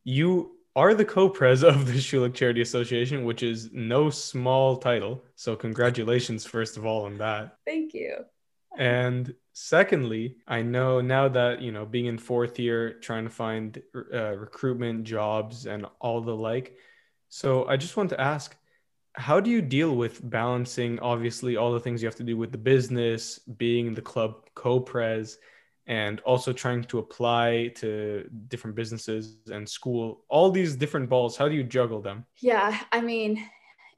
you 0.03 0.54
are 0.75 0.93
the 0.93 1.05
co-pres 1.05 1.63
of 1.63 1.87
the 1.87 1.93
Schulich 1.93 2.33
Charity 2.33 2.61
Association, 2.61 3.23
which 3.23 3.43
is 3.43 3.69
no 3.71 4.09
small 4.09 4.77
title. 4.77 5.23
So 5.35 5.55
congratulations, 5.55 6.45
first 6.45 6.75
of 6.77 6.85
all, 6.85 7.05
on 7.05 7.17
that. 7.19 7.57
Thank 7.65 7.93
you. 7.93 8.25
And 8.77 9.33
secondly, 9.53 10.35
I 10.47 10.61
know 10.61 10.99
now 10.99 11.29
that, 11.29 11.61
you 11.61 11.71
know, 11.71 11.85
being 11.85 12.07
in 12.07 12.17
fourth 12.17 12.59
year, 12.59 12.95
trying 12.95 13.23
to 13.23 13.29
find 13.29 13.81
uh, 14.13 14.35
recruitment 14.35 15.05
jobs 15.05 15.65
and 15.65 15.85
all 16.01 16.19
the 16.19 16.35
like. 16.35 16.75
So 17.29 17.65
I 17.67 17.77
just 17.77 17.95
want 17.95 18.09
to 18.09 18.19
ask, 18.19 18.55
how 19.13 19.39
do 19.39 19.49
you 19.49 19.61
deal 19.61 19.95
with 19.95 20.29
balancing, 20.29 20.99
obviously, 20.99 21.55
all 21.55 21.71
the 21.71 21.79
things 21.79 22.01
you 22.01 22.07
have 22.07 22.17
to 22.17 22.23
do 22.23 22.35
with 22.35 22.51
the 22.51 22.57
business, 22.57 23.39
being 23.39 23.93
the 23.93 24.01
club 24.01 24.49
co 24.55 24.81
pres, 24.81 25.37
and 25.87 26.19
also 26.21 26.51
trying 26.51 26.83
to 26.83 26.99
apply 26.99 27.71
to 27.75 28.27
different 28.47 28.75
businesses 28.75 29.37
and 29.51 29.67
school, 29.67 30.23
all 30.29 30.49
these 30.51 30.75
different 30.75 31.09
balls? 31.09 31.37
How 31.37 31.47
do 31.47 31.55
you 31.55 31.63
juggle 31.63 32.01
them? 32.01 32.25
Yeah, 32.37 32.79
I 32.91 33.01
mean, 33.01 33.37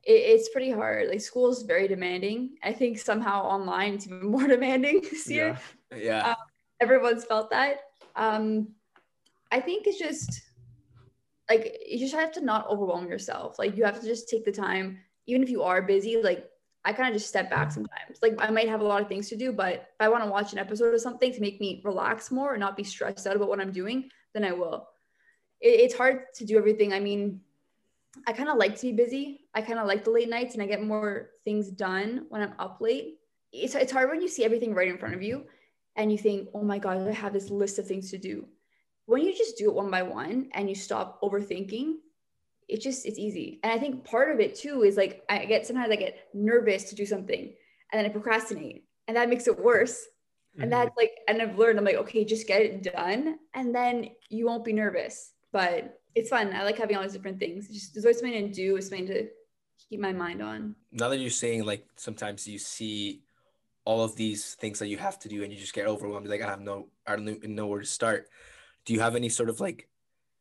it, 0.04 0.12
it's 0.12 0.50
pretty 0.50 0.72
hard. 0.72 1.10
Like 1.10 1.22
school 1.22 1.50
is 1.50 1.63
very 1.63 1.88
demanding. 1.88 2.57
I 2.63 2.74
think 2.74 3.00
somehow 3.00 3.44
online 3.44 3.95
it's 3.95 4.07
even 4.07 4.28
more 4.31 4.48
demanding 4.48 5.01
this 5.01 5.30
year. 5.30 5.57
Yeah. 5.92 5.98
yeah. 5.98 6.36
Everyone's 6.81 7.25
felt 7.25 7.50
that. 7.51 7.81
Um, 8.16 8.69
I 9.51 9.60
think 9.60 9.88
it's 9.88 10.00
just 10.00 10.42
like 11.50 11.78
you 11.88 12.00
just 12.00 12.16
have 12.16 12.31
to 12.34 12.42
not 12.42 12.68
overwhelm 12.69 13.07
yourself. 13.07 13.57
Like 13.57 13.78
you 13.78 13.86
have 13.86 14.00
to 14.01 14.06
just 14.06 14.28
take 14.28 14.44
the 14.44 14.51
time, 14.51 15.00
even 15.25 15.44
if 15.44 15.50
you 15.50 15.63
are 15.63 15.81
busy. 15.81 16.22
Like 16.22 16.50
I 16.88 16.94
kind 16.94 17.10
of 17.10 17.13
just 17.13 17.28
step 17.28 17.50
back 17.50 17.68
mm. 17.68 17.74
sometimes. 17.74 18.19
Like 18.22 18.36
I 18.39 18.50
might 18.50 18.69
have 18.69 18.80
a 18.80 18.86
lot 18.86 19.01
of 19.01 19.10
things 19.10 19.28
to 19.30 19.36
do, 19.36 19.51
but 19.51 19.74
if 19.74 20.00
I 20.00 20.07
want 20.07 20.24
to 20.24 20.30
watch 20.30 20.54
an 20.54 20.57
episode 20.57 20.94
of 20.94 21.01
something 21.01 21.34
to 21.34 21.42
make 21.42 21.60
me 21.60 21.81
relax 21.84 22.31
more 22.31 22.54
and 22.54 22.62
not 22.62 22.78
be 22.78 22.84
stressed 22.86 23.28
out 23.28 23.36
about 23.36 23.50
what 23.50 23.60
I'm 23.60 23.74
doing, 23.74 24.10
then 24.34 24.45
I 24.45 24.54
will. 24.54 24.88
It, 25.60 25.82
it's 25.82 25.94
hard 25.94 26.34
to 26.36 26.46
do 26.46 26.58
everything. 26.58 26.94
I 26.94 27.01
mean, 27.01 27.41
I 28.25 28.32
kind 28.32 28.48
of 28.48 28.56
like 28.56 28.77
to 28.77 28.82
be 28.84 28.94
busy. 28.94 29.41
I 29.53 29.62
kind 29.62 29.79
of 29.79 29.86
like 29.86 30.06
the 30.06 30.12
late 30.12 30.29
nights 30.29 30.53
and 30.53 30.63
I 30.63 30.65
get 30.65 30.82
more 30.82 31.32
things 31.44 31.70
done 31.70 32.25
when 32.29 32.41
I'm 32.41 32.53
up 32.58 32.77
late. 32.79 33.20
It's, 33.51 33.75
it's 33.75 33.91
hard 33.91 34.10
when 34.10 34.22
you 34.22 34.29
see 34.29 34.46
everything 34.46 34.74
right 34.74 34.88
in 34.88 34.98
front 34.98 35.13
of 35.13 35.22
you 35.22 35.44
and 35.98 36.10
you 36.10 36.17
think, 36.17 36.48
oh 36.53 36.63
my 36.63 36.79
God, 36.79 37.06
I 37.06 37.12
have 37.12 37.34
this 37.34 37.50
list 37.50 37.79
of 37.79 37.86
things 37.88 38.12
to 38.12 38.17
do. 38.17 38.48
When 39.08 39.22
you 39.22 39.36
just 39.36 39.58
do 39.58 39.70
it 39.70 39.75
one 39.75 39.91
by 39.91 40.03
one 40.03 40.50
and 40.53 40.70
you 40.70 40.75
stop 40.75 41.22
overthinking, 41.22 41.96
it 42.67 42.81
just, 42.81 43.05
it's 43.05 43.17
easy. 43.17 43.59
And 43.63 43.71
I 43.71 43.79
think 43.79 44.03
part 44.03 44.31
of 44.31 44.39
it 44.39 44.55
too 44.55 44.83
is 44.83 44.97
like, 44.97 45.24
I 45.29 45.45
get 45.45 45.65
sometimes 45.65 45.91
I 45.91 45.95
get 45.95 46.27
nervous 46.33 46.86
to 46.86 46.95
do 46.95 47.05
something 47.05 47.53
and 47.91 48.00
then 48.00 48.05
I 48.05 48.09
procrastinate 48.09 48.86
and 49.07 49.15
that 49.15 49.29
makes 49.29 49.47
it 49.47 49.57
worse. 49.57 50.00
Mm-hmm. 50.53 50.63
And 50.63 50.71
that's 50.71 50.95
like, 50.97 51.12
and 51.27 51.41
I've 51.41 51.57
learned, 51.57 51.79
I'm 51.79 51.86
like, 51.86 51.95
okay, 51.95 52.25
just 52.25 52.47
get 52.47 52.62
it 52.62 52.83
done 52.83 53.38
and 53.53 53.74
then 53.74 54.09
you 54.29 54.45
won't 54.45 54.65
be 54.65 54.74
nervous. 54.74 55.31
But 55.53 56.00
it's 56.13 56.29
fun. 56.29 56.53
I 56.53 56.63
like 56.63 56.77
having 56.77 56.97
all 56.97 57.03
these 57.03 57.13
different 57.13 57.39
things. 57.39 57.65
It's 57.65 57.74
just 57.74 57.93
there's 57.93 58.05
always 58.05 58.19
something 58.19 58.47
to 58.47 58.53
do, 58.53 58.75
it's 58.75 58.89
something 58.89 59.07
to 59.07 59.27
keep 59.89 60.00
my 60.00 60.12
mind 60.12 60.41
on. 60.41 60.75
Now 60.91 61.09
that 61.09 61.19
you're 61.19 61.29
saying 61.29 61.63
like 61.63 61.86
sometimes 61.95 62.47
you 62.47 62.59
see 62.59 63.21
all 63.86 64.03
of 64.03 64.15
these 64.17 64.55
things 64.55 64.79
that 64.79 64.88
you 64.88 64.97
have 64.97 65.17
to 65.19 65.29
do 65.29 65.43
and 65.43 65.53
you 65.53 65.57
just 65.59 65.74
get 65.74 65.88
overwhelmed, 65.88 66.27
like 66.27 66.41
I 66.41 66.50
have 66.50 66.59
no, 66.59 66.89
I 67.05 67.15
don't 67.15 67.43
know 67.43 67.67
where 67.67 67.79
to 67.79 67.86
start. 67.86 68.27
Do 68.86 68.93
you 68.93 69.00
have 69.00 69.15
any 69.15 69.29
sort 69.29 69.50
of 69.50 69.62
like 69.62 69.88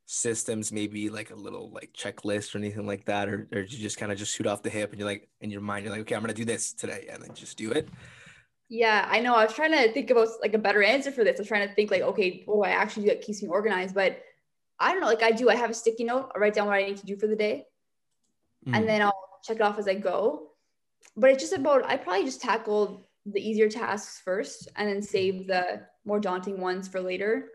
systems, 0.07 0.73
maybe 0.73 1.11
like 1.11 1.31
a 1.31 1.35
little 1.35 1.71
like 1.71 1.93
checklist 1.93 2.55
or 2.55 2.59
anything 2.59 2.87
like 2.87 3.05
that, 3.07 3.29
or 3.29 3.49
or 3.53 3.61
you 3.61 3.79
just 3.79 3.99
kind 3.99 4.11
of 4.11 4.19
just 4.19 4.35
shoot 4.35 4.47
off 4.47 4.63
the 4.63 4.71
hip 4.71 4.91
and 4.91 4.99
you're 4.99 5.09
like 5.09 5.29
in 5.41 5.51
your 5.51 5.61
mind, 5.61 5.85
you're 5.85 5.93
like, 5.93 6.03
okay, 6.03 6.15
I'm 6.15 6.23
gonna 6.23 6.33
do 6.33 6.45
this 6.45 6.73
today, 6.73 7.09
and 7.11 7.23
then 7.23 7.35
just 7.35 7.59
do 7.59 7.73
it. 7.73 7.89
Yeah, 8.69 9.07
I 9.09 9.21
know. 9.21 9.35
I 9.35 9.45
was 9.45 9.55
trying 9.55 9.73
to 9.73 9.93
think 9.93 10.11
about 10.11 10.29
like 10.41 10.55
a 10.55 10.59
better 10.59 10.83
answer 10.83 11.13
for 11.13 11.23
this. 11.23 11.39
I 11.39 11.43
was 11.43 11.49
trying 11.49 11.69
to 11.69 11.75
think 11.75 11.91
like, 11.91 12.03
okay, 12.03 12.43
what 12.47 12.57
do 12.57 12.63
I 12.63 12.75
actually 12.75 13.05
do 13.05 13.11
that 13.11 13.23
keeps 13.23 13.43
me 13.43 13.49
organized? 13.49 13.95
But 13.95 14.21
I 14.81 14.93
don't 14.93 15.01
know. 15.01 15.07
Like 15.07 15.23
I 15.23 15.31
do, 15.33 15.51
I 15.51 15.55
have 15.55 15.71
a 15.71 15.75
sticky 15.75 16.05
note. 16.05 16.31
I 16.35 16.39
write 16.39 16.55
down 16.55 16.67
what 16.67 16.75
I 16.77 16.85
need 16.85 16.97
to 16.99 17.07
do 17.07 17.17
for 17.17 17.27
the 17.27 17.37
day, 17.37 17.67
Mm. 18.67 18.77
and 18.77 18.89
then 18.89 19.03
I'll 19.03 19.41
check 19.45 19.57
it 19.57 19.63
off 19.63 19.79
as 19.79 19.87
I 19.87 19.95
go. 19.95 20.51
But 21.17 21.31
it's 21.31 21.43
just 21.43 21.53
about 21.53 21.85
I 21.85 21.97
probably 21.97 22.25
just 22.25 22.41
tackle 22.43 23.09
the 23.25 23.41
easier 23.41 23.69
tasks 23.69 24.21
first, 24.25 24.69
and 24.77 24.89
then 24.89 25.03
save 25.03 25.47
the 25.49 25.83
more 26.05 26.21
daunting 26.21 26.61
ones 26.61 26.87
for 26.87 27.01
later. 27.01 27.49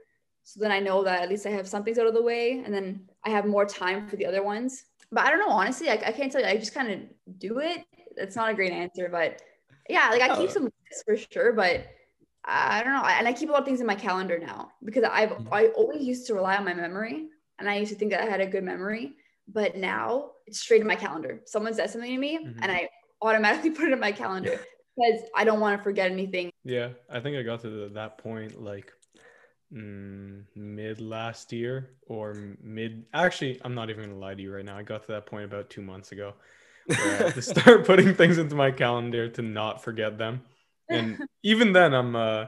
So 0.51 0.60
then 0.60 0.72
I 0.72 0.79
know 0.81 1.01
that 1.03 1.22
at 1.22 1.29
least 1.29 1.46
I 1.46 1.50
have 1.51 1.65
some 1.65 1.86
things 1.86 1.98
out 1.98 2.08
of 2.08 2.13
the 2.13 2.22
way, 2.22 2.62
and 2.65 2.74
then 2.74 3.08
I 3.24 3.29
have 3.29 3.46
more 3.46 3.65
time 3.65 4.10
for 4.10 4.17
the 4.17 4.25
other 4.25 4.43
ones. 4.43 4.84
But 5.10 5.24
I 5.25 5.29
don't 5.29 5.39
know. 5.39 5.50
Honestly, 5.50 5.89
I, 5.89 5.93
I 5.93 6.12
can't 6.12 6.29
tell 6.29 6.41
you. 6.41 6.48
I 6.48 6.58
just 6.58 6.74
kind 6.74 6.91
of 6.91 7.39
do 7.39 7.60
it. 7.60 7.86
It's 8.17 8.36
not 8.36 8.50
a 8.50 8.53
great 8.53 8.74
answer, 8.74 9.08
but 9.10 9.41
yeah, 9.89 10.10
like 10.10 10.22
I 10.22 10.36
keep 10.36 10.50
Oh. 10.50 10.53
some 10.53 10.63
lists 10.63 11.03
for 11.05 11.15
sure, 11.15 11.53
but 11.53 11.88
I 12.43 12.84
don't 12.84 12.91
know. 12.91 13.05
And 13.05 13.29
I 13.29 13.31
keep 13.31 13.48
a 13.48 13.53
lot 13.53 13.60
of 13.62 13.65
things 13.65 13.79
in 13.79 13.88
my 13.88 13.96
calendar 13.96 14.39
now 14.39 14.72
because 14.84 15.05
I've 15.05 15.29
Mhm. 15.29 15.48
I 15.53 15.67
always 15.67 16.03
used 16.03 16.27
to 16.27 16.34
rely 16.34 16.58
on 16.58 16.65
my 16.65 16.74
memory 16.74 17.29
and 17.60 17.70
I 17.70 17.75
used 17.77 17.93
to 17.93 17.98
think 17.98 18.12
that 18.12 18.22
I 18.22 18.25
had 18.25 18.41
a 18.41 18.48
good 18.48 18.65
memory, 18.65 19.15
but 19.48 19.77
now 19.77 20.31
it's 20.48 20.60
straight 20.60 20.81
in 20.81 20.88
my 20.88 20.98
calendar. 20.98 21.39
Someone 21.46 21.74
says 21.74 21.93
something 21.93 22.12
to 22.12 22.17
me 22.17 22.38
Mhm. 22.38 22.60
and 22.62 22.70
I 22.72 22.89
automatically 23.22 23.70
put 23.77 23.86
it 23.88 23.93
in 23.93 24.00
my 24.01 24.12
calendar 24.12 24.60
because 24.98 25.22
I 25.34 25.46
don't 25.46 25.62
want 25.62 25.77
to 25.79 25.84
forget 25.84 26.12
anything. 26.12 26.51
Yeah, 26.65 26.89
I 27.10 27.22
think 27.22 27.38
I 27.38 27.43
got 27.43 27.62
to 27.62 27.88
that 27.89 28.17
point 28.17 28.62
like 28.62 28.91
mm, 29.73 30.43
mid 30.55 31.01
last 31.01 31.51
year 31.51 31.91
or 32.07 32.55
mid. 32.61 33.05
Actually, 33.13 33.59
I'm 33.63 33.75
not 33.75 33.89
even 33.89 34.05
gonna 34.05 34.19
lie 34.19 34.35
to 34.35 34.41
you 34.41 34.53
right 34.53 34.65
now. 34.65 34.77
I 34.77 34.83
got 34.83 35.03
to 35.03 35.11
that 35.13 35.25
point 35.25 35.45
about 35.45 35.69
two 35.69 35.81
months 35.81 36.11
ago 36.11 36.33
where 36.85 36.97
I 36.99 37.23
had 37.23 37.33
to 37.35 37.41
start 37.41 37.85
putting 37.85 38.13
things 38.15 38.37
into 38.37 38.55
my 38.55 38.71
calendar 38.71 39.29
to 39.29 39.41
not 39.41 39.83
forget 39.83 40.17
them. 40.17 40.41
And 40.89 41.19
even 41.43 41.73
then, 41.73 41.93
I'm 41.93 42.15
uh, 42.15 42.45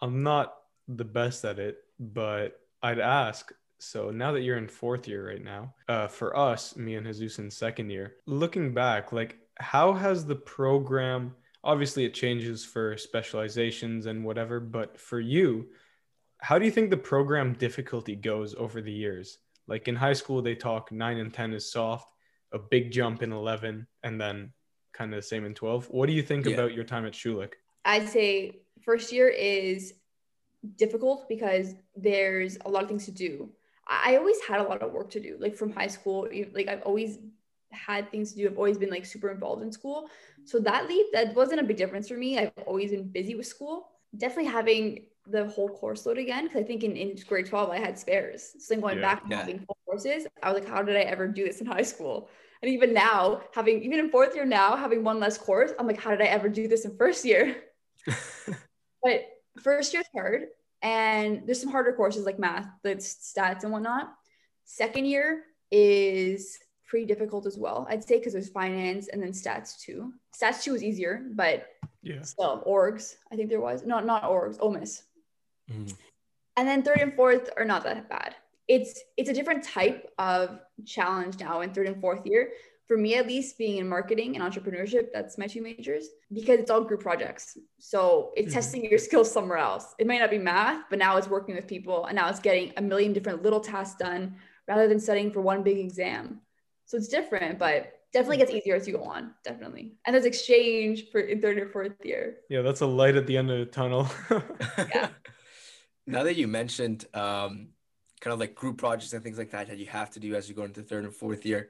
I'm 0.00 0.22
not 0.22 0.54
the 0.86 1.04
best 1.04 1.44
at 1.44 1.58
it. 1.58 1.78
But 1.98 2.60
I'd 2.82 3.00
ask. 3.00 3.52
So 3.80 4.10
now 4.10 4.32
that 4.32 4.42
you're 4.42 4.58
in 4.58 4.66
fourth 4.66 5.06
year 5.06 5.28
right 5.28 5.42
now, 5.42 5.74
uh, 5.88 6.08
for 6.08 6.36
us, 6.36 6.76
me 6.76 6.96
and 6.96 7.06
Jesus 7.06 7.38
in 7.38 7.50
second 7.50 7.90
year, 7.90 8.16
looking 8.26 8.74
back, 8.74 9.12
like 9.12 9.36
how 9.58 9.92
has 9.92 10.26
the 10.26 10.34
program? 10.34 11.34
Obviously, 11.62 12.04
it 12.04 12.14
changes 12.14 12.64
for 12.64 12.96
specializations 12.96 14.06
and 14.06 14.24
whatever. 14.24 14.60
But 14.60 14.98
for 14.98 15.20
you, 15.20 15.68
how 16.38 16.58
do 16.58 16.64
you 16.64 16.70
think 16.70 16.90
the 16.90 16.96
program 16.96 17.52
difficulty 17.54 18.14
goes 18.14 18.54
over 18.54 18.80
the 18.80 18.92
years? 18.92 19.38
Like 19.66 19.88
in 19.88 19.96
high 19.96 20.12
school, 20.14 20.40
they 20.42 20.54
talk 20.54 20.90
nine 20.92 21.18
and 21.18 21.32
10 21.32 21.52
is 21.52 21.70
soft, 21.70 22.08
a 22.52 22.58
big 22.58 22.90
jump 22.90 23.22
in 23.22 23.32
11, 23.32 23.86
and 24.02 24.20
then 24.20 24.52
kind 24.92 25.12
of 25.12 25.18
the 25.18 25.22
same 25.22 25.44
in 25.44 25.54
12. 25.54 25.86
What 25.90 26.06
do 26.06 26.12
you 26.12 26.22
think 26.22 26.46
Yeah. 26.46 26.54
about 26.54 26.74
your 26.74 26.84
time 26.84 27.04
at 27.06 27.12
Schulich? 27.12 27.52
I'd 27.84 28.08
say 28.08 28.62
first 28.82 29.12
year 29.12 29.28
is 29.28 29.94
difficult 30.76 31.28
because 31.28 31.74
there's 31.96 32.56
a 32.64 32.68
lot 32.68 32.82
of 32.82 32.88
things 32.88 33.04
to 33.06 33.12
do. 33.12 33.50
I 33.86 34.14
I 34.14 34.16
always 34.16 34.40
had 34.46 34.60
a 34.60 34.64
lot 34.64 34.82
of 34.82 34.92
work 34.92 35.10
to 35.10 35.20
do, 35.20 35.36
like 35.40 35.56
from 35.56 35.70
high 35.72 35.86
school. 35.86 36.28
Like 36.52 36.68
I've 36.68 36.82
always 36.82 37.18
had 37.70 38.10
things 38.10 38.32
to 38.32 38.36
do. 38.38 38.46
I've 38.48 38.56
always 38.56 38.78
been 38.78 38.90
like 38.90 39.06
super 39.06 39.30
involved 39.30 39.62
in 39.62 39.72
school. 39.72 40.08
So 40.44 40.58
that 40.60 40.88
leap, 40.88 41.06
that 41.12 41.34
wasn't 41.34 41.60
a 41.60 41.64
big 41.64 41.76
difference 41.76 42.08
for 42.08 42.16
me. 42.16 42.38
I've 42.38 42.52
always 42.66 42.90
been 42.90 43.08
busy 43.08 43.34
with 43.34 43.46
school. 43.46 43.88
Definitely 44.16 44.50
having 44.50 45.06
the 45.30 45.46
whole 45.48 45.68
course 45.68 46.06
load 46.06 46.18
again, 46.18 46.44
because 46.44 46.60
I 46.60 46.64
think 46.64 46.82
in, 46.84 46.96
in 46.96 47.16
grade 47.26 47.46
12 47.46 47.70
I 47.70 47.78
had 47.78 47.98
spares. 47.98 48.54
So 48.58 48.74
then 48.74 48.80
going 48.80 48.96
Yeah. 48.96 49.02
back 49.02 49.22
and 49.22 49.32
Yeah. 49.32 49.38
having 49.38 49.58
full 49.60 49.78
courses, 49.84 50.26
I 50.42 50.52
was 50.52 50.60
like, 50.60 50.68
how 50.68 50.82
did 50.82 50.96
I 50.96 51.00
ever 51.00 51.28
do 51.28 51.44
this 51.44 51.60
in 51.60 51.66
high 51.66 51.82
school? 51.82 52.28
And 52.62 52.70
even 52.72 52.92
now, 52.92 53.42
having 53.52 53.82
even 53.82 53.98
in 54.00 54.10
fourth 54.10 54.34
year 54.34 54.44
now, 54.44 54.76
having 54.76 55.04
one 55.04 55.20
less 55.20 55.38
course, 55.38 55.72
I'm 55.78 55.86
like, 55.86 56.00
how 56.00 56.10
did 56.10 56.22
I 56.22 56.26
ever 56.26 56.48
do 56.48 56.66
this 56.66 56.84
in 56.84 56.96
first 56.96 57.24
year? 57.24 57.56
but 59.02 59.28
first 59.60 59.92
year's 59.92 60.06
hard 60.14 60.42
and 60.82 61.42
there's 61.46 61.60
some 61.60 61.70
harder 61.70 61.92
courses 61.92 62.24
like 62.24 62.38
math 62.38 62.66
the 62.82 62.94
stats 62.96 63.64
and 63.64 63.72
whatnot 63.72 64.14
second 64.64 65.04
year 65.04 65.42
is 65.70 66.58
pretty 66.86 67.04
difficult 67.06 67.46
as 67.46 67.58
well 67.58 67.86
i'd 67.90 68.04
say 68.04 68.18
because 68.18 68.32
there's 68.32 68.48
finance 68.48 69.08
and 69.08 69.22
then 69.22 69.32
stats 69.32 69.78
too 69.80 70.12
stats 70.34 70.62
two 70.62 70.72
was 70.72 70.82
easier 70.82 71.26
but 71.34 71.66
Yeah. 72.02 72.22
still 72.22 72.62
orgs 72.66 73.16
i 73.32 73.36
think 73.36 73.48
there 73.48 73.60
was 73.60 73.84
not 73.84 74.06
not 74.06 74.22
orgs 74.22 74.58
omis 74.58 75.02
Mhm. 75.70 75.94
and 76.56 76.66
then 76.68 76.82
third 76.82 76.98
and 76.98 77.14
fourth 77.14 77.50
are 77.56 77.64
not 77.64 77.84
that 77.84 78.08
bad 78.08 78.34
it's 78.68 79.00
it's 79.16 79.30
a 79.30 79.34
different 79.34 79.62
type 79.64 80.10
of 80.18 80.58
challenge 80.84 81.38
now 81.40 81.60
in 81.60 81.72
third 81.72 81.86
and 81.86 82.00
fourth 82.00 82.24
year 82.26 82.52
for 82.86 82.96
me 82.96 83.16
at 83.16 83.26
least 83.26 83.58
being 83.58 83.76
in 83.78 83.88
marketing 83.88 84.34
and 84.36 84.42
entrepreneurship 84.42 85.08
that's 85.12 85.36
my 85.38 85.46
two 85.46 85.62
majors 85.62 86.08
because 86.32 86.58
it's 86.58 86.70
all 86.70 86.80
group 86.82 87.00
projects 87.00 87.56
so 87.78 88.32
it's 88.36 88.50
Mhm. 88.50 88.54
testing 88.54 88.84
your 88.84 88.98
skills 89.08 89.30
somewhere 89.30 89.58
else 89.58 89.94
it 89.98 90.06
might 90.06 90.18
not 90.20 90.30
be 90.30 90.38
math 90.38 90.84
but 90.90 90.98
now 90.98 91.16
it's 91.18 91.28
working 91.28 91.54
with 91.54 91.66
people 91.66 92.06
and 92.06 92.16
now 92.16 92.28
it's 92.28 92.40
getting 92.40 92.72
a 92.76 92.82
million 92.82 93.12
different 93.12 93.42
little 93.42 93.60
tasks 93.60 93.96
done 93.98 94.34
rather 94.66 94.88
than 94.88 94.98
studying 95.00 95.30
for 95.30 95.40
one 95.40 95.62
big 95.62 95.78
exam 95.78 96.40
so 96.86 96.96
it's 96.96 97.08
different 97.08 97.58
but 97.58 97.92
definitely 98.12 98.38
gets 98.38 98.50
easier 98.50 98.74
as 98.74 98.88
you 98.88 98.94
go 98.96 99.04
on 99.04 99.34
definitely 99.44 99.92
and 100.06 100.14
there's 100.14 100.24
exchange 100.24 101.10
for 101.10 101.20
in 101.20 101.40
third 101.42 101.58
or 101.58 101.68
fourth 101.68 101.92
year 102.04 102.38
Yeah, 102.48 102.62
that's 102.62 102.80
a 102.80 102.86
light 102.86 103.16
at 103.16 103.26
the 103.26 103.36
end 103.36 103.50
of 103.50 103.58
the 103.58 103.66
tunnel. 103.66 104.08
Yeah. 104.94 105.08
Now 106.08 106.22
that 106.22 106.36
you 106.36 106.48
mentioned 106.48 107.04
um, 107.12 107.68
kind 108.20 108.32
of 108.32 108.40
like 108.40 108.54
group 108.54 108.78
projects 108.78 109.12
and 109.12 109.22
things 109.22 109.36
like 109.36 109.50
that 109.50 109.68
that 109.68 109.76
you 109.76 109.86
have 109.86 110.10
to 110.12 110.20
do 110.20 110.34
as 110.34 110.48
you 110.48 110.54
go 110.54 110.64
into 110.64 110.82
third 110.82 111.04
and 111.04 111.14
fourth 111.14 111.44
year, 111.44 111.68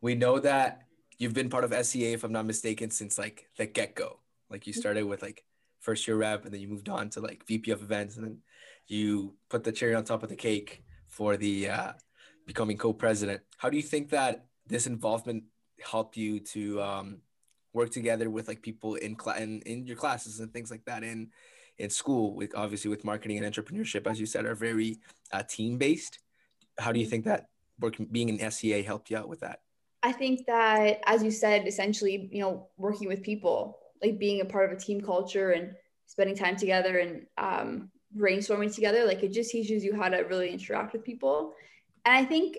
we 0.00 0.14
know 0.14 0.38
that 0.38 0.84
you've 1.18 1.34
been 1.34 1.50
part 1.50 1.64
of 1.64 1.86
SCA, 1.86 2.12
if 2.12 2.24
I'm 2.24 2.32
not 2.32 2.46
mistaken, 2.46 2.90
since 2.90 3.18
like 3.18 3.46
the 3.58 3.66
get 3.66 3.94
go. 3.94 4.20
Like 4.48 4.66
you 4.66 4.72
started 4.72 5.04
with 5.04 5.20
like 5.20 5.44
first 5.80 6.08
year 6.08 6.16
rep, 6.16 6.46
and 6.46 6.54
then 6.54 6.62
you 6.62 6.68
moved 6.68 6.88
on 6.88 7.10
to 7.10 7.20
like 7.20 7.46
VP 7.46 7.72
of 7.72 7.82
events, 7.82 8.16
and 8.16 8.24
then 8.24 8.38
you 8.86 9.34
put 9.50 9.64
the 9.64 9.72
cherry 9.72 9.94
on 9.94 10.04
top 10.04 10.22
of 10.22 10.30
the 10.30 10.36
cake 10.36 10.82
for 11.08 11.36
the 11.36 11.68
uh, 11.68 11.92
becoming 12.46 12.78
co-president. 12.78 13.42
How 13.58 13.68
do 13.68 13.76
you 13.76 13.82
think 13.82 14.08
that 14.10 14.46
this 14.66 14.86
involvement 14.86 15.44
helped 15.82 16.16
you 16.16 16.40
to 16.40 16.80
um, 16.80 17.18
work 17.74 17.90
together 17.90 18.30
with 18.30 18.48
like 18.48 18.62
people 18.62 18.94
in 18.94 19.14
class 19.14 19.40
in, 19.40 19.60
in 19.66 19.86
your 19.86 19.96
classes 19.96 20.40
and 20.40 20.50
things 20.54 20.70
like 20.70 20.86
that 20.86 21.02
in 21.02 21.28
in 21.78 21.90
school 21.90 22.34
with 22.34 22.54
obviously 22.54 22.88
with 22.88 23.04
marketing 23.04 23.42
and 23.42 23.52
entrepreneurship 23.52 24.06
as 24.08 24.20
you 24.20 24.26
said 24.26 24.44
are 24.44 24.54
very 24.54 24.98
uh, 25.32 25.42
team 25.42 25.76
based 25.76 26.20
how 26.78 26.92
do 26.92 27.00
you 27.00 27.06
think 27.06 27.24
that 27.24 27.48
working 27.80 28.06
being 28.06 28.30
an 28.30 28.50
SCA 28.50 28.82
helped 28.82 29.10
you 29.10 29.16
out 29.16 29.28
with 29.28 29.40
that? 29.40 29.60
I 30.02 30.12
think 30.12 30.46
that, 30.46 31.00
as 31.06 31.22
you 31.22 31.30
said, 31.30 31.66
essentially, 31.66 32.28
you 32.30 32.40
know, 32.40 32.68
working 32.76 33.08
with 33.08 33.22
people, 33.22 33.78
like 34.02 34.18
being 34.18 34.40
a 34.40 34.44
part 34.44 34.70
of 34.70 34.76
a 34.76 34.80
team 34.80 35.00
culture 35.00 35.52
and 35.52 35.72
spending 36.06 36.36
time 36.36 36.56
together 36.56 36.98
and 36.98 37.26
um, 37.38 37.90
brainstorming 38.16 38.74
together, 38.74 39.04
like 39.04 39.22
it 39.22 39.32
just 39.32 39.50
teaches 39.50 39.82
you 39.82 39.96
how 39.96 40.08
to 40.08 40.18
really 40.18 40.50
interact 40.50 40.92
with 40.92 41.04
people. 41.04 41.54
And 42.04 42.14
I 42.14 42.24
think 42.24 42.58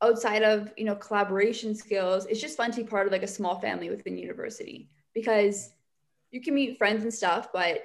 outside 0.00 0.42
of, 0.42 0.72
you 0.76 0.84
know, 0.84 0.94
collaboration 0.94 1.74
skills, 1.74 2.26
it's 2.26 2.40
just 2.40 2.56
fun 2.56 2.70
to 2.70 2.78
be 2.78 2.88
part 2.88 3.06
of 3.06 3.12
like 3.12 3.22
a 3.22 3.28
small 3.28 3.60
family 3.60 3.90
within 3.90 4.16
university 4.16 4.88
because 5.14 5.72
you 6.30 6.40
can 6.40 6.54
meet 6.54 6.78
friends 6.78 7.02
and 7.02 7.12
stuff, 7.12 7.48
but 7.52 7.82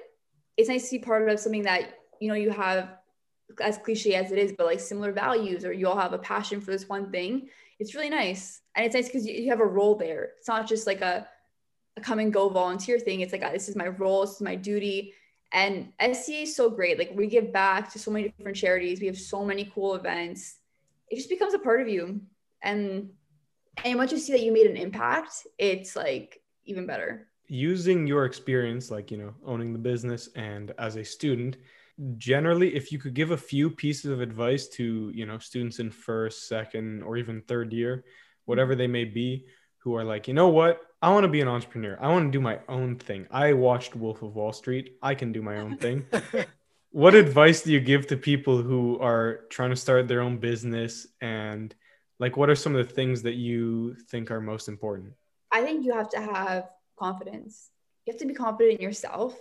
it's 0.56 0.68
nice 0.68 0.88
to 0.90 0.98
be 0.98 1.04
part 1.04 1.28
of 1.28 1.40
something 1.40 1.62
that, 1.62 1.98
you 2.20 2.28
know, 2.28 2.34
you 2.34 2.50
have 2.50 2.88
as 3.60 3.78
cliche 3.78 4.14
as 4.14 4.32
it 4.32 4.38
is, 4.38 4.52
but 4.56 4.66
like 4.66 4.80
similar 4.80 5.12
values 5.12 5.64
or 5.64 5.72
you 5.72 5.88
all 5.88 5.98
have 5.98 6.12
a 6.12 6.18
passion 6.18 6.60
for 6.60 6.70
this 6.70 6.88
one 6.88 7.10
thing 7.10 7.48
it's 7.78 7.94
really 7.94 8.10
nice. 8.10 8.60
And 8.74 8.86
it's 8.86 8.94
nice 8.94 9.06
because 9.06 9.26
you, 9.26 9.34
you 9.34 9.50
have 9.50 9.60
a 9.60 9.66
role 9.66 9.94
there. 9.94 10.32
It's 10.38 10.48
not 10.48 10.66
just 10.66 10.86
like 10.86 11.00
a, 11.00 11.28
a 11.96 12.00
come 12.00 12.18
and 12.18 12.32
go 12.32 12.48
volunteer 12.48 12.98
thing. 12.98 13.20
It's 13.20 13.32
like 13.32 13.52
this 13.52 13.68
is 13.68 13.76
my 13.76 13.88
role 13.88 14.22
this 14.22 14.36
is 14.36 14.40
my 14.40 14.54
duty. 14.54 15.14
And 15.52 15.92
SCA 16.00 16.42
is 16.42 16.56
so 16.56 16.68
great. 16.70 16.98
Like 16.98 17.12
we 17.14 17.26
give 17.26 17.52
back 17.52 17.92
to 17.92 17.98
so 17.98 18.10
many 18.10 18.28
different 18.28 18.56
charities. 18.56 19.00
We 19.00 19.06
have 19.06 19.18
so 19.18 19.44
many 19.44 19.70
cool 19.74 19.94
events. 19.94 20.56
It 21.08 21.16
just 21.16 21.28
becomes 21.28 21.54
a 21.54 21.58
part 21.58 21.80
of 21.80 21.88
you. 21.88 22.20
And 22.62 23.10
and 23.84 23.98
once 23.98 24.12
you 24.12 24.18
see 24.18 24.32
that 24.32 24.42
you 24.42 24.52
made 24.52 24.68
an 24.68 24.76
impact 24.76 25.48
it's 25.58 25.96
like 25.96 26.40
even 26.64 26.86
better 26.86 27.26
Using 27.46 28.06
your 28.06 28.24
experience, 28.24 28.90
like, 28.90 29.10
you 29.10 29.18
know, 29.18 29.34
owning 29.44 29.72
the 29.72 29.78
business 29.78 30.28
and 30.34 30.72
as 30.78 30.96
a 30.96 31.04
student, 31.04 31.56
generally, 32.16 32.74
if 32.74 32.90
you 32.90 32.98
could 32.98 33.14
give 33.14 33.30
a 33.30 33.36
few 33.36 33.70
pieces 33.70 34.10
of 34.10 34.20
advice 34.20 34.68
to, 34.68 35.10
you 35.14 35.26
know, 35.26 35.38
students 35.38 35.78
in 35.78 35.90
first, 35.90 36.48
second, 36.48 37.02
or 37.02 37.16
even 37.16 37.42
third 37.42 37.72
year, 37.72 38.04
whatever 38.46 38.74
they 38.74 38.86
may 38.86 39.04
be, 39.04 39.46
who 39.78 39.94
are 39.94 40.04
like, 40.04 40.26
you 40.26 40.34
know 40.34 40.48
what? 40.48 40.80
I 41.02 41.10
want 41.10 41.24
to 41.24 41.28
be 41.28 41.42
an 41.42 41.48
entrepreneur. 41.48 41.98
I 42.00 42.08
want 42.08 42.26
to 42.26 42.30
do 42.30 42.40
my 42.40 42.58
own 42.68 42.96
thing. 42.96 43.26
I 43.30 43.52
watched 43.52 43.94
Wolf 43.94 44.22
of 44.22 44.34
Wall 44.34 44.52
Street. 44.52 44.96
I 45.02 45.14
can 45.14 45.32
do 45.32 45.42
my 45.42 45.58
own 45.58 45.76
thing. 45.76 46.06
what 46.94 47.16
advice 47.16 47.62
do 47.62 47.72
you 47.72 47.80
give 47.80 48.06
to 48.06 48.16
people 48.16 48.62
who 48.62 48.96
are 49.00 49.40
trying 49.50 49.70
to 49.70 49.76
start 49.76 50.06
their 50.06 50.20
own 50.20 50.38
business 50.38 51.08
and 51.20 51.74
like 52.20 52.36
what 52.36 52.48
are 52.48 52.54
some 52.54 52.76
of 52.76 52.86
the 52.86 52.94
things 52.94 53.22
that 53.22 53.34
you 53.34 53.96
think 54.08 54.30
are 54.30 54.40
most 54.40 54.68
important 54.68 55.12
I 55.50 55.62
think 55.62 55.84
you 55.84 55.92
have 55.92 56.08
to 56.10 56.20
have 56.20 56.70
confidence. 56.98 57.70
You 58.04 58.12
have 58.12 58.20
to 58.20 58.26
be 58.26 58.34
confident 58.34 58.78
in 58.78 58.84
yourself. 58.84 59.38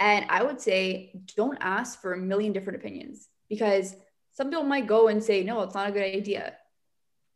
And 0.00 0.26
I 0.28 0.42
would 0.42 0.60
say 0.60 1.20
don't 1.36 1.58
ask 1.60 2.00
for 2.00 2.12
a 2.12 2.18
million 2.18 2.52
different 2.52 2.78
opinions 2.78 3.28
because 3.48 3.96
some 4.32 4.50
people 4.50 4.64
might 4.64 4.86
go 4.86 5.08
and 5.08 5.22
say, 5.22 5.42
no, 5.42 5.62
it's 5.62 5.74
not 5.74 5.88
a 5.88 5.92
good 5.92 6.14
idea. 6.14 6.54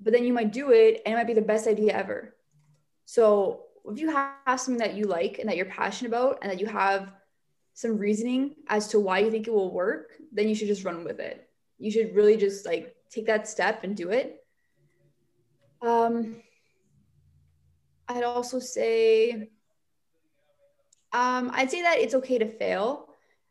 But 0.01 0.13
then 0.13 0.25
you 0.25 0.33
might 0.33 0.53
do 0.53 0.71
it 0.71 1.03
and 1.05 1.15
it 1.15 1.17
might 1.17 1.27
be 1.27 1.35
the 1.35 1.43
best 1.43 1.67
idea 1.67 1.93
ever. 1.93 2.35
So 3.05 3.65
if 3.85 3.99
you 3.99 4.11
have 4.11 4.61
something 4.61 4.79
that 4.79 4.95
you 4.95 5.05
like 5.05 5.39
and 5.39 5.49
that 5.49 5.57
you're 5.57 5.67
passionate 5.67 6.11
about 6.11 6.39
and 6.43 6.51
that 6.51 6.61
you 6.61 6.67
have 6.67 7.13
some 7.75 7.99
reasoning 7.99 8.55
as 8.69 8.89
to 8.89 9.01
why 9.01 9.19
you 9.19 9.31
think 9.31 9.49
it 9.49 9.53
will 9.53 9.73
work, 9.73 10.13
then 10.31 10.49
you 10.49 10.55
should 10.55 10.69
just 10.69 10.85
run 10.85 11.05
with 11.05 11.21
it. 11.21 11.49
You 11.79 11.91
should 11.91 12.15
really 12.15 12.37
just 12.37 12.65
like 12.65 12.95
take 13.11 13.27
that 13.27 13.49
step 13.49 13.83
and 13.83 13.97
do 13.97 14.11
it. 14.11 14.45
Um, 15.81 16.37
I'd 18.13 18.25
also 18.25 18.59
say, 18.59 19.51
um, 21.13 21.51
I'd 21.53 21.71
say 21.71 21.83
that 21.83 21.99
it's 21.99 22.15
okay 22.15 22.39
to 22.39 22.47
fail. 22.47 23.09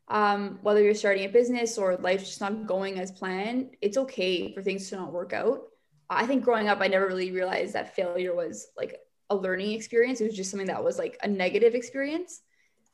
Um, 0.08 0.58
whether 0.62 0.82
you're 0.82 0.94
starting 0.94 1.24
a 1.24 1.28
business 1.28 1.78
or 1.78 1.96
life's 1.96 2.24
just 2.24 2.40
not 2.40 2.66
going 2.66 2.98
as 2.98 3.12
planned, 3.12 3.76
it's 3.80 3.96
okay 3.96 4.52
for 4.52 4.62
things 4.62 4.88
to 4.90 4.96
not 4.96 5.12
work 5.12 5.32
out. 5.32 5.62
I 6.10 6.26
think 6.26 6.44
growing 6.44 6.68
up, 6.68 6.80
I 6.80 6.88
never 6.88 7.06
really 7.06 7.30
realized 7.30 7.72
that 7.72 7.96
failure 7.96 8.34
was 8.34 8.66
like 8.76 8.98
a 9.30 9.36
learning 9.36 9.72
experience. 9.72 10.20
It 10.20 10.26
was 10.26 10.36
just 10.36 10.50
something 10.50 10.66
that 10.66 10.84
was 10.84 10.98
like 10.98 11.18
a 11.22 11.28
negative 11.28 11.74
experience. 11.74 12.42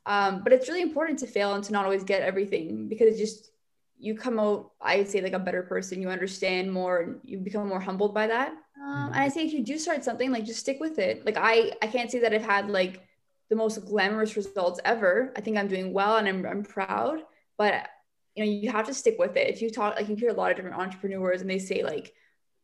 Um, 0.05 0.41
but 0.43 0.53
it's 0.53 0.69
really 0.69 0.81
important 0.81 1.19
to 1.19 1.27
fail 1.27 1.53
and 1.55 1.63
to 1.65 1.73
not 1.73 1.83
always 1.83 2.03
get 2.03 2.21
everything 2.21 2.87
because 2.87 3.13
it 3.13 3.17
just 3.17 3.51
you 3.99 4.15
come 4.15 4.39
out, 4.39 4.71
I'd 4.81 5.09
say, 5.09 5.21
like 5.21 5.33
a 5.33 5.39
better 5.39 5.63
person. 5.63 6.01
You 6.01 6.09
understand 6.09 6.71
more 6.71 6.99
and 7.01 7.19
you 7.23 7.37
become 7.37 7.67
more 7.67 7.81
humbled 7.81 8.13
by 8.13 8.27
that. 8.27 8.53
Um, 8.89 9.13
and 9.13 9.23
I 9.23 9.29
say 9.29 9.45
if 9.45 9.53
you 9.53 9.63
do 9.63 9.77
start 9.77 10.03
something, 10.03 10.31
like 10.31 10.45
just 10.45 10.59
stick 10.59 10.79
with 10.79 10.97
it. 10.97 11.23
Like 11.23 11.37
I, 11.37 11.73
I 11.81 11.87
can't 11.87 12.09
say 12.09 12.19
that 12.19 12.33
I've 12.33 12.41
had 12.41 12.69
like 12.69 13.07
the 13.49 13.55
most 13.55 13.85
glamorous 13.85 14.35
results 14.35 14.79
ever. 14.83 15.31
I 15.37 15.41
think 15.41 15.57
I'm 15.57 15.67
doing 15.67 15.93
well 15.93 16.17
and 16.17 16.27
I'm, 16.27 16.43
I'm 16.45 16.63
proud, 16.63 17.19
but 17.57 17.87
you 18.35 18.43
know, 18.43 18.49
you 18.49 18.71
have 18.71 18.87
to 18.87 18.93
stick 18.93 19.17
with 19.19 19.35
it. 19.37 19.47
If 19.47 19.61
you 19.61 19.69
talk, 19.69 19.95
like 19.95 20.09
you 20.09 20.15
hear 20.15 20.31
a 20.31 20.33
lot 20.33 20.49
of 20.49 20.57
different 20.57 20.77
entrepreneurs 20.77 21.41
and 21.41 21.49
they 21.49 21.59
say 21.59 21.83
like, 21.83 22.13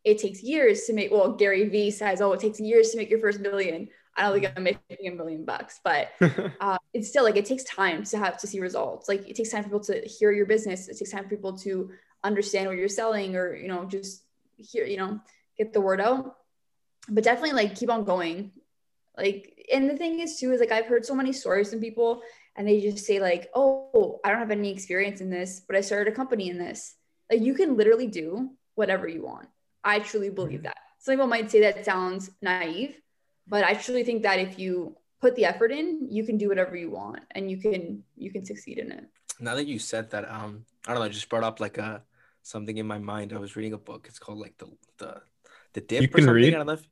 it 0.03 0.17
takes 0.17 0.41
years 0.41 0.85
to 0.85 0.93
make, 0.93 1.11
well, 1.11 1.31
Gary 1.33 1.69
Vee 1.69 1.91
says, 1.91 2.21
oh, 2.21 2.31
it 2.33 2.39
takes 2.39 2.59
years 2.59 2.89
to 2.91 2.97
make 2.97 3.09
your 3.11 3.19
first 3.19 3.39
million. 3.39 3.87
I 4.17 4.23
don't 4.23 4.39
think 4.39 4.53
I'm 4.55 4.63
making 4.63 5.07
a 5.07 5.11
million 5.11 5.45
bucks, 5.45 5.79
but 5.83 6.09
uh, 6.59 6.77
it's 6.93 7.09
still 7.09 7.23
like 7.23 7.35
it 7.35 7.45
takes 7.45 7.65
time 7.65 8.03
to 8.05 8.17
have 8.17 8.37
to 8.39 8.47
see 8.47 8.59
results. 8.59 9.07
Like 9.07 9.27
it 9.29 9.35
takes 9.35 9.49
time 9.49 9.63
for 9.63 9.69
people 9.69 9.83
to 9.85 10.01
hear 10.01 10.31
your 10.31 10.45
business. 10.45 10.87
It 10.87 10.97
takes 10.97 11.11
time 11.11 11.23
for 11.23 11.29
people 11.29 11.57
to 11.59 11.91
understand 12.23 12.67
what 12.67 12.77
you're 12.77 12.87
selling, 12.87 13.35
or 13.35 13.55
you 13.55 13.67
know, 13.67 13.85
just 13.85 14.23
hear, 14.57 14.85
you 14.85 14.97
know, 14.97 15.19
get 15.57 15.73
the 15.73 15.81
word 15.81 16.01
out. 16.01 16.35
But 17.07 17.23
definitely 17.23 17.53
like 17.53 17.75
keep 17.75 17.89
on 17.89 18.03
going. 18.03 18.51
Like, 19.17 19.65
and 19.71 19.89
the 19.89 19.97
thing 19.97 20.19
is 20.19 20.39
too 20.39 20.51
is 20.51 20.59
like 20.59 20.71
I've 20.71 20.87
heard 20.87 21.05
so 21.05 21.15
many 21.15 21.31
stories 21.31 21.69
from 21.69 21.79
people, 21.79 22.21
and 22.55 22.67
they 22.67 22.81
just 22.81 23.05
say 23.05 23.19
like, 23.19 23.49
"Oh, 23.53 24.19
I 24.23 24.29
don't 24.29 24.39
have 24.39 24.51
any 24.51 24.71
experience 24.71 25.21
in 25.21 25.29
this, 25.29 25.61
but 25.65 25.75
I 25.75 25.81
started 25.81 26.11
a 26.11 26.15
company 26.15 26.49
in 26.49 26.57
this." 26.57 26.95
Like 27.31 27.41
you 27.41 27.53
can 27.53 27.77
literally 27.77 28.07
do 28.07 28.51
whatever 28.75 29.07
you 29.07 29.23
want. 29.23 29.47
I 29.83 29.99
truly 29.99 30.29
believe 30.29 30.59
mm-hmm. 30.59 30.63
that. 30.63 30.77
Some 30.99 31.13
people 31.13 31.27
might 31.27 31.51
say 31.51 31.61
that 31.61 31.85
sounds 31.85 32.31
naive, 32.41 32.95
but 33.47 33.63
i 33.63 33.73
truly 33.73 34.03
think 34.03 34.23
that 34.23 34.39
if 34.39 34.57
you 34.59 34.95
put 35.21 35.35
the 35.35 35.45
effort 35.45 35.71
in 35.71 36.07
you 36.09 36.23
can 36.23 36.37
do 36.37 36.47
whatever 36.47 36.75
you 36.75 36.89
want 36.89 37.21
and 37.31 37.49
you 37.49 37.57
can 37.57 38.03
you 38.15 38.31
can 38.31 38.43
succeed 38.45 38.77
in 38.77 38.91
it 38.91 39.05
now 39.39 39.55
that 39.55 39.67
you 39.67 39.79
said 39.79 40.09
that 40.09 40.29
um 40.29 40.65
i 40.87 40.91
don't 40.91 40.99
know 40.99 41.05
I 41.05 41.09
just 41.09 41.29
brought 41.29 41.43
up 41.43 41.59
like 41.59 41.77
a 41.77 41.83
uh, 41.83 41.99
something 42.41 42.77
in 42.77 42.85
my 42.85 42.99
mind 42.99 43.33
i 43.33 43.37
was 43.37 43.55
reading 43.55 43.73
a 43.73 43.77
book 43.77 44.05
it's 44.07 44.19
called 44.19 44.39
like 44.39 44.57
the 44.57 44.67
the 44.97 45.21
the 45.75 45.81
dip 45.81 46.01
you 46.01 46.07
can 46.07 46.29
read. 46.29 46.53
I, 46.53 46.57
don't 46.57 46.65
know 46.65 46.73
if, 46.73 46.87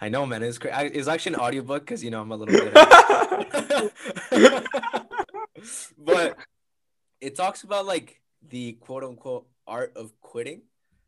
I 0.00 0.08
know 0.08 0.24
man. 0.24 0.42
It's 0.42 0.58
great 0.58 0.72
it's 0.94 1.08
actually 1.08 1.34
an 1.34 1.40
audiobook 1.40 1.82
because 1.82 2.02
you 2.02 2.10
know 2.10 2.22
i'm 2.22 2.32
a 2.32 2.36
little 2.36 2.54
bit 2.54 2.72
but 5.98 6.38
it 7.20 7.36
talks 7.36 7.62
about 7.62 7.86
like 7.86 8.20
the 8.48 8.72
quote 8.72 9.04
unquote 9.04 9.46
art 9.66 9.92
of 9.96 10.18
quitting. 10.20 10.62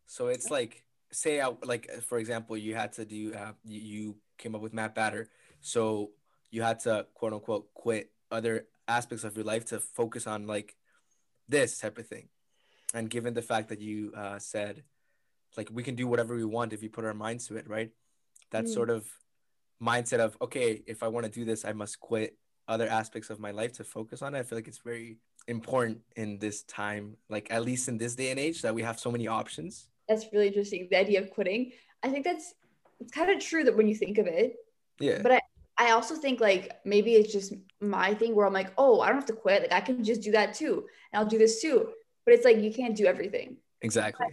So 0.06 0.28
it's 0.28 0.50
like 0.50 0.84
say 1.12 1.40
I, 1.40 1.52
like 1.64 1.90
for 2.02 2.18
example 2.18 2.56
you 2.56 2.74
had 2.74 2.92
to 2.94 3.04
do 3.04 3.34
uh, 3.34 3.52
you 3.64 4.16
came 4.38 4.54
up 4.54 4.60
with 4.60 4.74
Mad 4.74 4.94
Batter. 4.94 5.30
So 5.60 6.10
you 6.50 6.62
had 6.62 6.80
to 6.80 7.06
quote 7.14 7.32
unquote 7.32 7.72
quit 7.74 8.10
other 8.30 8.66
aspects 8.88 9.24
of 9.24 9.36
your 9.36 9.44
life 9.44 9.66
to 9.66 9.80
focus 9.80 10.26
on 10.26 10.46
like 10.46 10.76
this 11.48 11.78
type 11.78 11.98
of 11.98 12.06
thing. 12.06 12.28
And 12.92 13.08
given 13.08 13.34
the 13.34 13.42
fact 13.42 13.68
that 13.68 13.80
you 13.80 14.12
uh, 14.16 14.38
said, 14.38 14.82
like, 15.56 15.68
we 15.72 15.82
can 15.82 15.94
do 15.94 16.06
whatever 16.06 16.34
we 16.34 16.44
want 16.44 16.72
if 16.72 16.82
you 16.82 16.90
put 16.90 17.04
our 17.04 17.14
minds 17.14 17.46
to 17.48 17.56
it, 17.56 17.68
right? 17.68 17.90
That 18.50 18.64
mm. 18.64 18.74
sort 18.74 18.90
of 18.90 19.06
mindset 19.82 20.20
of, 20.20 20.36
okay, 20.42 20.82
if 20.86 21.02
I 21.02 21.08
want 21.08 21.26
to 21.26 21.32
do 21.32 21.44
this, 21.44 21.64
I 21.64 21.72
must 21.72 22.00
quit 22.00 22.36
other 22.68 22.88
aspects 22.88 23.30
of 23.30 23.40
my 23.40 23.50
life 23.50 23.72
to 23.74 23.84
focus 23.84 24.22
on 24.22 24.34
it. 24.34 24.38
I 24.38 24.42
feel 24.42 24.58
like 24.58 24.68
it's 24.68 24.78
very 24.78 25.18
important 25.48 26.00
in 26.16 26.38
this 26.38 26.62
time, 26.62 27.16
like, 27.28 27.50
at 27.50 27.64
least 27.64 27.88
in 27.88 27.98
this 27.98 28.14
day 28.14 28.30
and 28.30 28.38
age, 28.38 28.62
that 28.62 28.74
we 28.74 28.82
have 28.82 28.98
so 28.98 29.10
many 29.10 29.26
options. 29.26 29.88
That's 30.08 30.26
really 30.32 30.48
interesting. 30.48 30.88
The 30.90 30.98
idea 30.98 31.20
of 31.22 31.30
quitting. 31.30 31.72
I 32.02 32.08
think 32.08 32.24
that's 32.24 32.54
it's 33.00 33.12
kind 33.12 33.30
of 33.30 33.40
true 33.40 33.64
that 33.64 33.76
when 33.76 33.88
you 33.88 33.94
think 33.94 34.18
of 34.18 34.26
it. 34.26 34.56
Yeah. 34.98 35.20
But 35.22 35.32
I, 35.32 35.40
I 35.78 35.90
also 35.92 36.14
think 36.14 36.40
like 36.40 36.72
maybe 36.84 37.14
it's 37.14 37.32
just 37.32 37.54
my 37.80 38.14
thing 38.14 38.34
where 38.34 38.46
I'm 38.46 38.52
like, 38.52 38.72
oh, 38.76 39.00
I 39.00 39.06
don't 39.06 39.16
have 39.16 39.26
to 39.26 39.32
quit. 39.32 39.62
Like 39.62 39.72
I 39.72 39.80
can 39.80 40.04
just 40.04 40.20
do 40.20 40.32
that 40.32 40.52
too. 40.54 40.86
And 41.12 41.20
I'll 41.20 41.28
do 41.28 41.38
this 41.38 41.62
too. 41.62 41.88
But 42.24 42.34
it's 42.34 42.44
like 42.44 42.58
you 42.58 42.72
can't 42.72 42.94
do 42.94 43.06
everything. 43.06 43.56
Exactly. 43.80 44.26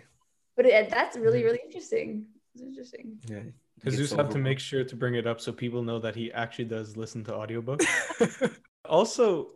But, 0.58 0.66
it, 0.66 0.90
that's 0.90 1.16
really, 1.16 1.44
really 1.44 1.62
interesting. 1.64 2.26
It's 2.54 2.62
interesting. 2.64 3.20
Yeah. 3.30 3.40
Jesus 3.86 4.12
have 4.12 4.30
to 4.32 4.40
make 4.40 4.60
sure 4.60 4.84
to 4.84 4.96
bring 4.96 5.16
it 5.16 5.28
up 5.28 5.40
so 5.40 5.52
people 5.52 5.84
know 5.84 6.00
that 6.00 6.16
he 6.16 6.32
actually 6.32 6.66
does 6.66 6.98
listen 6.98 7.24
to 7.26 7.32
audiobooks. 7.32 7.86
also, 8.86 9.50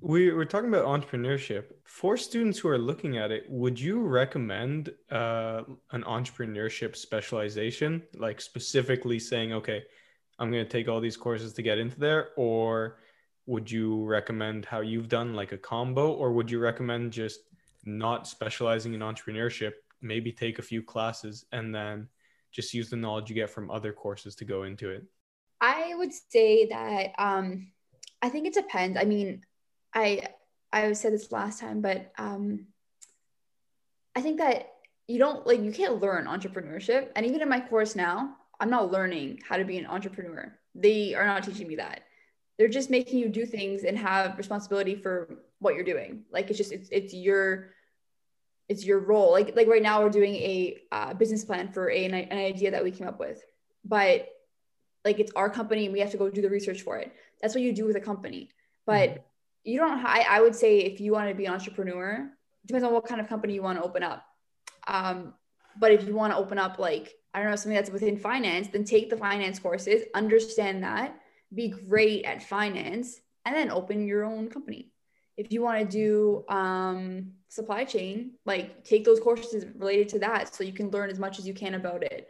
we 0.00 0.32
we're 0.32 0.44
talking 0.44 0.68
about 0.68 0.84
entrepreneurship. 0.86 1.66
For 1.84 2.16
students 2.16 2.58
who 2.58 2.68
are 2.68 2.78
looking 2.78 3.18
at 3.18 3.30
it, 3.30 3.44
would 3.48 3.78
you 3.78 4.00
recommend 4.00 4.92
uh, 5.10 5.62
an 5.92 6.02
entrepreneurship 6.02 6.96
specialization, 6.96 8.02
like 8.16 8.40
specifically 8.40 9.18
saying, 9.18 9.52
okay, 9.52 9.84
I'm 10.38 10.50
going 10.50 10.64
to 10.64 10.70
take 10.70 10.88
all 10.88 11.00
these 11.00 11.16
courses 11.16 11.52
to 11.54 11.62
get 11.62 11.78
into 11.78 11.98
there, 11.98 12.30
or 12.36 12.98
would 13.46 13.70
you 13.70 14.04
recommend 14.04 14.64
how 14.64 14.80
you've 14.80 15.08
done, 15.08 15.34
like 15.34 15.52
a 15.52 15.58
combo, 15.58 16.12
or 16.12 16.32
would 16.32 16.50
you 16.50 16.58
recommend 16.58 17.12
just 17.12 17.40
not 17.84 18.26
specializing 18.26 18.94
in 18.94 19.00
entrepreneurship, 19.00 19.72
maybe 20.02 20.32
take 20.32 20.58
a 20.58 20.62
few 20.62 20.82
classes 20.82 21.44
and 21.52 21.74
then 21.74 22.08
just 22.52 22.74
use 22.74 22.90
the 22.90 22.96
knowledge 22.96 23.28
you 23.28 23.34
get 23.34 23.50
from 23.50 23.70
other 23.70 23.92
courses 23.92 24.34
to 24.36 24.44
go 24.44 24.64
into 24.64 24.90
it? 24.90 25.04
I 25.60 25.94
would 25.94 26.12
say 26.12 26.66
that 26.66 27.12
um, 27.18 27.68
I 28.22 28.28
think 28.28 28.46
it 28.46 28.54
depends. 28.54 28.98
I 28.98 29.04
mean, 29.04 29.42
I 29.94 30.28
I 30.72 30.92
said 30.92 31.12
this 31.12 31.32
last 31.32 31.60
time, 31.60 31.80
but 31.80 32.12
um, 32.18 32.66
I 34.14 34.20
think 34.20 34.38
that 34.38 34.72
you 35.06 35.18
don't 35.18 35.46
like 35.46 35.60
you 35.60 35.72
can't 35.72 36.00
learn 36.00 36.26
entrepreneurship, 36.26 37.10
and 37.14 37.26
even 37.26 37.42
in 37.42 37.48
my 37.48 37.60
course 37.60 37.94
now, 37.94 38.36
I'm 38.58 38.70
not 38.70 38.90
learning 38.90 39.40
how 39.46 39.56
to 39.56 39.64
be 39.64 39.78
an 39.78 39.86
entrepreneur. 39.86 40.52
They 40.74 41.14
are 41.14 41.26
not 41.26 41.44
teaching 41.44 41.68
me 41.68 41.76
that. 41.76 42.02
They're 42.58 42.68
just 42.68 42.90
making 42.90 43.18
you 43.18 43.28
do 43.28 43.46
things 43.46 43.84
and 43.84 43.98
have 43.98 44.36
responsibility 44.38 44.94
for 44.94 45.42
what 45.58 45.74
you're 45.74 45.84
doing. 45.84 46.24
Like 46.30 46.48
it's 46.48 46.58
just 46.58 46.72
it's 46.72 46.88
it's 46.90 47.12
your 47.12 47.70
it's 48.70 48.84
your 48.84 49.00
role. 49.00 49.32
Like 49.32 49.54
like 49.54 49.68
right 49.68 49.82
now 49.82 50.02
we're 50.02 50.10
doing 50.10 50.34
a 50.34 50.78
uh, 50.92 51.14
business 51.14 51.44
plan 51.44 51.72
for 51.72 51.90
a 51.90 52.04
an, 52.06 52.14
an 52.14 52.38
idea 52.38 52.70
that 52.70 52.82
we 52.82 52.90
came 52.90 53.06
up 53.06 53.20
with, 53.20 53.42
but 53.84 54.28
like 55.04 55.18
it's 55.18 55.32
our 55.36 55.50
company 55.50 55.84
and 55.84 55.92
we 55.92 56.00
have 56.00 56.12
to 56.12 56.16
go 56.16 56.30
do 56.30 56.40
the 56.40 56.48
research 56.48 56.82
for 56.82 56.96
it. 56.96 57.12
That's 57.42 57.54
what 57.54 57.62
you 57.62 57.72
do 57.72 57.84
with 57.86 57.96
a 57.96 58.00
company. 58.00 58.48
But 58.86 59.10
mm-hmm 59.10 59.22
you 59.64 59.78
don't 59.78 60.04
I, 60.04 60.24
I 60.28 60.40
would 60.40 60.54
say 60.54 60.78
if 60.78 61.00
you 61.00 61.12
want 61.12 61.28
to 61.28 61.34
be 61.34 61.46
an 61.46 61.52
entrepreneur 61.52 62.30
depends 62.66 62.84
on 62.84 62.92
what 62.92 63.06
kind 63.06 63.20
of 63.20 63.28
company 63.28 63.54
you 63.54 63.62
want 63.62 63.78
to 63.78 63.84
open 63.84 64.02
up 64.02 64.24
um, 64.86 65.34
but 65.78 65.92
if 65.92 66.06
you 66.06 66.14
want 66.14 66.32
to 66.32 66.38
open 66.38 66.58
up 66.58 66.78
like 66.78 67.14
i 67.34 67.40
don't 67.40 67.50
know 67.50 67.56
something 67.56 67.74
that's 67.74 67.90
within 67.90 68.16
finance 68.16 68.68
then 68.68 68.84
take 68.84 69.10
the 69.10 69.16
finance 69.16 69.58
courses 69.58 70.02
understand 70.14 70.82
that 70.82 71.18
be 71.54 71.68
great 71.68 72.24
at 72.24 72.42
finance 72.42 73.20
and 73.44 73.54
then 73.54 73.70
open 73.70 74.06
your 74.06 74.24
own 74.24 74.48
company 74.48 74.92
if 75.36 75.52
you 75.52 75.62
want 75.62 75.78
to 75.78 75.86
do 75.86 76.44
um, 76.54 77.32
supply 77.50 77.84
chain 77.84 78.32
like 78.46 78.82
take 78.84 79.04
those 79.04 79.20
courses 79.20 79.66
related 79.76 80.08
to 80.08 80.18
that 80.18 80.54
so 80.54 80.64
you 80.64 80.72
can 80.72 80.90
learn 80.90 81.10
as 81.10 81.18
much 81.18 81.38
as 81.38 81.46
you 81.46 81.52
can 81.52 81.74
about 81.74 82.02
it 82.02 82.28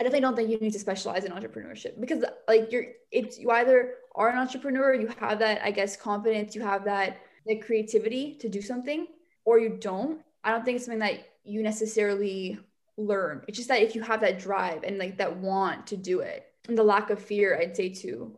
I 0.00 0.04
definitely 0.04 0.20
don't 0.22 0.36
think 0.36 0.50
you 0.50 0.58
need 0.58 0.72
to 0.72 0.78
specialize 0.78 1.24
in 1.24 1.32
entrepreneurship 1.32 2.00
because 2.00 2.24
like 2.48 2.72
you're 2.72 2.86
it's 3.12 3.38
you 3.38 3.50
either 3.50 3.94
are 4.14 4.28
an 4.28 4.38
entrepreneur, 4.38 4.94
you 4.94 5.08
have 5.18 5.38
that, 5.38 5.62
I 5.62 5.70
guess, 5.70 5.96
confidence, 5.96 6.54
you 6.54 6.62
have 6.62 6.84
that 6.84 7.18
the 7.46 7.56
creativity 7.56 8.36
to 8.40 8.48
do 8.48 8.60
something, 8.62 9.06
or 9.44 9.58
you 9.58 9.78
don't. 9.80 10.20
I 10.44 10.50
don't 10.50 10.64
think 10.64 10.76
it's 10.76 10.86
something 10.86 11.00
that 11.00 11.28
you 11.44 11.62
necessarily 11.62 12.58
learn. 12.96 13.42
It's 13.48 13.56
just 13.56 13.68
that 13.68 13.82
if 13.82 13.94
you 13.94 14.02
have 14.02 14.20
that 14.20 14.38
drive 14.38 14.82
and 14.84 14.98
like 14.98 15.18
that 15.18 15.36
want 15.36 15.86
to 15.88 15.96
do 15.96 16.20
it 16.20 16.46
and 16.68 16.76
the 16.76 16.82
lack 16.82 17.10
of 17.10 17.22
fear, 17.22 17.58
I'd 17.60 17.76
say 17.76 17.88
too. 17.88 18.36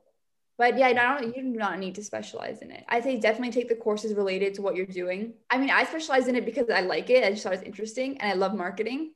But 0.57 0.79
yeah, 0.79 0.89
I 0.89 0.93
don't 0.93 1.37
you 1.37 1.43
do 1.43 1.59
not 1.59 1.79
need 1.79 1.97
to 1.97 2.05
specialize 2.05 2.63
in 2.63 2.71
it. 2.71 2.85
I 2.89 3.01
say 3.01 3.19
definitely 3.19 3.51
take 3.51 3.69
the 3.69 3.75
courses 3.75 4.15
related 4.15 4.55
to 4.55 4.63
what 4.63 4.77
you're 4.77 4.87
doing. 4.87 5.35
I 5.51 5.59
mean, 5.59 5.71
I 5.71 5.85
specialize 5.85 6.29
in 6.29 6.37
it 6.37 6.45
because 6.45 6.71
I 6.71 6.81
like 6.81 7.11
it. 7.11 7.25
I 7.25 7.31
just 7.31 7.43
thought 7.43 7.55
it 7.55 7.59
was 7.59 7.67
interesting 7.67 8.19
and 8.21 8.31
I 8.31 8.35
love 8.35 8.55
marketing 8.55 9.13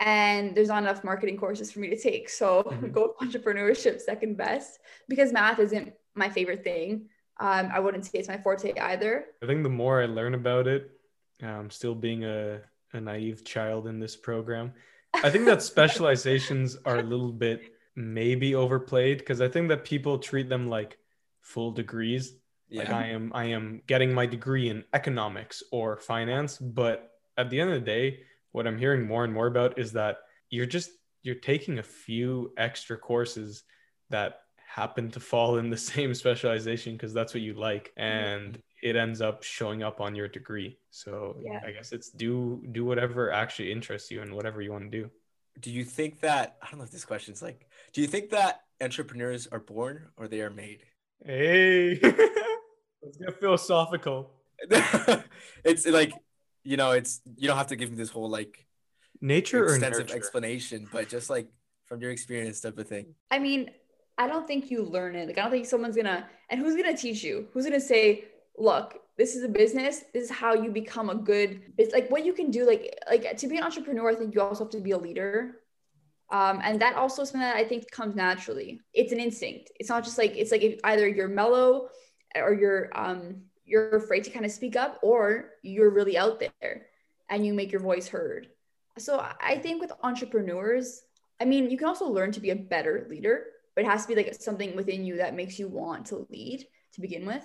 and 0.00 0.54
there's 0.54 0.68
not 0.68 0.82
enough 0.82 1.02
marketing 1.02 1.36
courses 1.36 1.72
for 1.72 1.80
me 1.80 1.88
to 1.90 1.98
take. 1.98 2.28
So 2.28 2.62
mm-hmm. 2.62 2.90
go 2.92 3.14
entrepreneurship 3.20 4.00
second 4.00 4.36
best 4.36 4.78
because 5.08 5.32
math 5.32 5.58
isn't 5.58 5.92
my 6.14 6.28
favorite 6.28 6.64
thing. 6.64 7.08
Um, 7.40 7.70
I 7.72 7.80
wouldn't 7.80 8.04
say 8.04 8.18
it's 8.18 8.28
my 8.28 8.38
forte 8.38 8.72
either. 8.78 9.26
I 9.42 9.46
think 9.46 9.62
the 9.62 9.68
more 9.68 10.02
I 10.02 10.06
learn 10.06 10.34
about 10.34 10.66
it, 10.66 10.90
um, 11.42 11.70
still 11.70 11.94
being 11.94 12.24
a, 12.24 12.60
a 12.92 13.00
naive 13.00 13.44
child 13.44 13.86
in 13.86 14.00
this 14.00 14.16
program, 14.16 14.72
I 15.14 15.30
think 15.30 15.44
that 15.46 15.62
specializations 15.74 16.76
are 16.84 16.98
a 16.98 17.02
little 17.02 17.32
bit 17.32 17.72
maybe 17.98 18.54
overplayed 18.54 19.18
because 19.18 19.40
I 19.40 19.48
think 19.48 19.68
that 19.68 19.84
people 19.84 20.18
treat 20.18 20.48
them 20.48 20.68
like 20.68 20.98
full 21.40 21.72
degrees. 21.72 22.34
Yeah. 22.68 22.82
Like 22.82 22.90
I 22.92 23.06
am, 23.08 23.32
I 23.34 23.44
am 23.46 23.82
getting 23.86 24.14
my 24.14 24.24
degree 24.24 24.68
in 24.68 24.84
economics 24.92 25.62
or 25.72 25.96
finance, 25.96 26.58
but 26.58 27.10
at 27.36 27.50
the 27.50 27.60
end 27.60 27.70
of 27.70 27.80
the 27.80 27.86
day, 27.86 28.20
what 28.52 28.66
I'm 28.66 28.78
hearing 28.78 29.06
more 29.06 29.24
and 29.24 29.34
more 29.34 29.48
about 29.48 29.78
is 29.78 29.92
that 29.92 30.18
you're 30.48 30.66
just 30.66 30.90
you're 31.22 31.34
taking 31.34 31.78
a 31.78 31.82
few 31.82 32.52
extra 32.56 32.96
courses 32.96 33.64
that 34.10 34.40
happen 34.56 35.10
to 35.10 35.20
fall 35.20 35.58
in 35.58 35.70
the 35.70 35.76
same 35.92 36.14
specialization 36.14 36.92
because 36.92 37.12
that's 37.12 37.34
what 37.34 37.42
you 37.42 37.54
like 37.54 37.92
mm-hmm. 37.98 38.02
and 38.02 38.62
it 38.80 38.94
ends 38.94 39.20
up 39.20 39.42
showing 39.42 39.82
up 39.82 40.00
on 40.00 40.14
your 40.14 40.28
degree 40.28 40.78
so 40.90 41.36
yeah. 41.42 41.60
i 41.66 41.72
guess 41.72 41.90
it's 41.90 42.10
do 42.10 42.62
do 42.70 42.84
whatever 42.84 43.32
actually 43.32 43.72
interests 43.72 44.10
you 44.10 44.22
and 44.22 44.32
whatever 44.32 44.62
you 44.62 44.70
want 44.70 44.84
to 44.84 45.02
do 45.02 45.10
do 45.60 45.70
you 45.70 45.84
think 45.84 46.20
that 46.20 46.56
i 46.62 46.70
don't 46.70 46.78
know 46.78 46.84
if 46.84 46.90
this 46.90 47.04
question's 47.04 47.42
like 47.42 47.68
do 47.92 48.00
you 48.00 48.06
think 48.06 48.30
that 48.30 48.62
entrepreneurs 48.80 49.46
are 49.48 49.60
born 49.60 50.08
or 50.16 50.28
they 50.28 50.40
are 50.40 50.50
made 50.50 50.82
hey 51.24 51.98
Let's 53.02 53.16
get 53.16 53.40
philosophical. 53.40 54.30
it's 55.64 55.86
like 55.86 56.12
you 56.64 56.76
know, 56.76 56.90
it's 56.92 57.20
you 57.36 57.48
don't 57.48 57.56
have 57.56 57.68
to 57.68 57.76
give 57.76 57.90
me 57.90 57.96
this 57.96 58.10
whole 58.10 58.28
like 58.28 58.66
Nature 59.20 59.64
or 59.64 59.74
extensive 59.74 60.06
nurture? 60.06 60.16
explanation, 60.16 60.88
but 60.92 61.08
just 61.08 61.30
like 61.30 61.48
from 61.86 62.00
your 62.00 62.10
experience 62.10 62.60
type 62.60 62.78
of 62.78 62.86
thing. 62.86 63.14
I 63.30 63.38
mean, 63.38 63.70
I 64.18 64.28
don't 64.28 64.46
think 64.46 64.70
you 64.70 64.84
learn 64.84 65.16
it. 65.16 65.26
Like, 65.26 65.38
I 65.38 65.42
don't 65.42 65.50
think 65.50 65.66
someone's 65.66 65.96
gonna, 65.96 66.28
and 66.50 66.60
who's 66.60 66.76
gonna 66.76 66.96
teach 66.96 67.22
you? 67.24 67.48
Who's 67.52 67.64
gonna 67.64 67.80
say, 67.80 68.24
look, 68.58 69.00
this 69.16 69.34
is 69.34 69.42
a 69.42 69.48
business. 69.48 70.04
This 70.12 70.24
is 70.24 70.30
how 70.30 70.54
you 70.54 70.70
become 70.70 71.10
a 71.10 71.14
good, 71.14 71.60
it's 71.76 71.92
like 71.92 72.10
what 72.10 72.24
you 72.24 72.32
can 72.32 72.50
do. 72.50 72.66
Like, 72.66 72.98
like 73.08 73.36
to 73.36 73.48
be 73.48 73.56
an 73.56 73.64
entrepreneur, 73.64 74.10
I 74.10 74.14
think 74.14 74.34
you 74.34 74.40
also 74.40 74.64
have 74.64 74.72
to 74.72 74.80
be 74.80 74.92
a 74.92 74.98
leader. 74.98 75.56
Um, 76.30 76.60
and 76.62 76.80
that 76.80 76.94
also 76.94 77.22
is 77.22 77.30
something 77.30 77.40
that 77.40 77.56
I 77.56 77.64
think 77.64 77.90
comes 77.90 78.14
naturally. 78.14 78.80
It's 78.92 79.12
an 79.12 79.18
instinct. 79.18 79.72
It's 79.80 79.88
not 79.88 80.04
just 80.04 80.18
like, 80.18 80.36
it's 80.36 80.52
like 80.52 80.80
either 80.84 81.08
you're 81.08 81.28
mellow 81.28 81.88
or 82.36 82.52
you're, 82.52 82.90
um, 82.94 83.42
you're 83.64 83.96
afraid 83.96 84.24
to 84.24 84.30
kind 84.30 84.44
of 84.44 84.52
speak 84.52 84.76
up 84.76 84.98
or 85.02 85.50
you're 85.62 85.90
really 85.90 86.18
out 86.18 86.38
there 86.40 86.86
and 87.28 87.46
you 87.46 87.54
make 87.54 87.72
your 87.72 87.80
voice 87.80 88.08
heard. 88.08 88.48
So 88.98 89.24
I 89.40 89.58
think 89.58 89.80
with 89.80 89.92
entrepreneurs, 90.02 91.02
I 91.40 91.44
mean, 91.44 91.70
you 91.70 91.78
can 91.78 91.88
also 91.88 92.06
learn 92.06 92.32
to 92.32 92.40
be 92.40 92.50
a 92.50 92.56
better 92.56 93.06
leader, 93.08 93.44
but 93.74 93.84
it 93.84 93.88
has 93.88 94.02
to 94.02 94.08
be 94.08 94.16
like 94.16 94.34
something 94.34 94.74
within 94.74 95.04
you 95.04 95.16
that 95.16 95.34
makes 95.34 95.58
you 95.58 95.68
want 95.68 96.06
to 96.06 96.26
lead 96.30 96.66
to 96.94 97.00
begin 97.00 97.24
with. 97.24 97.44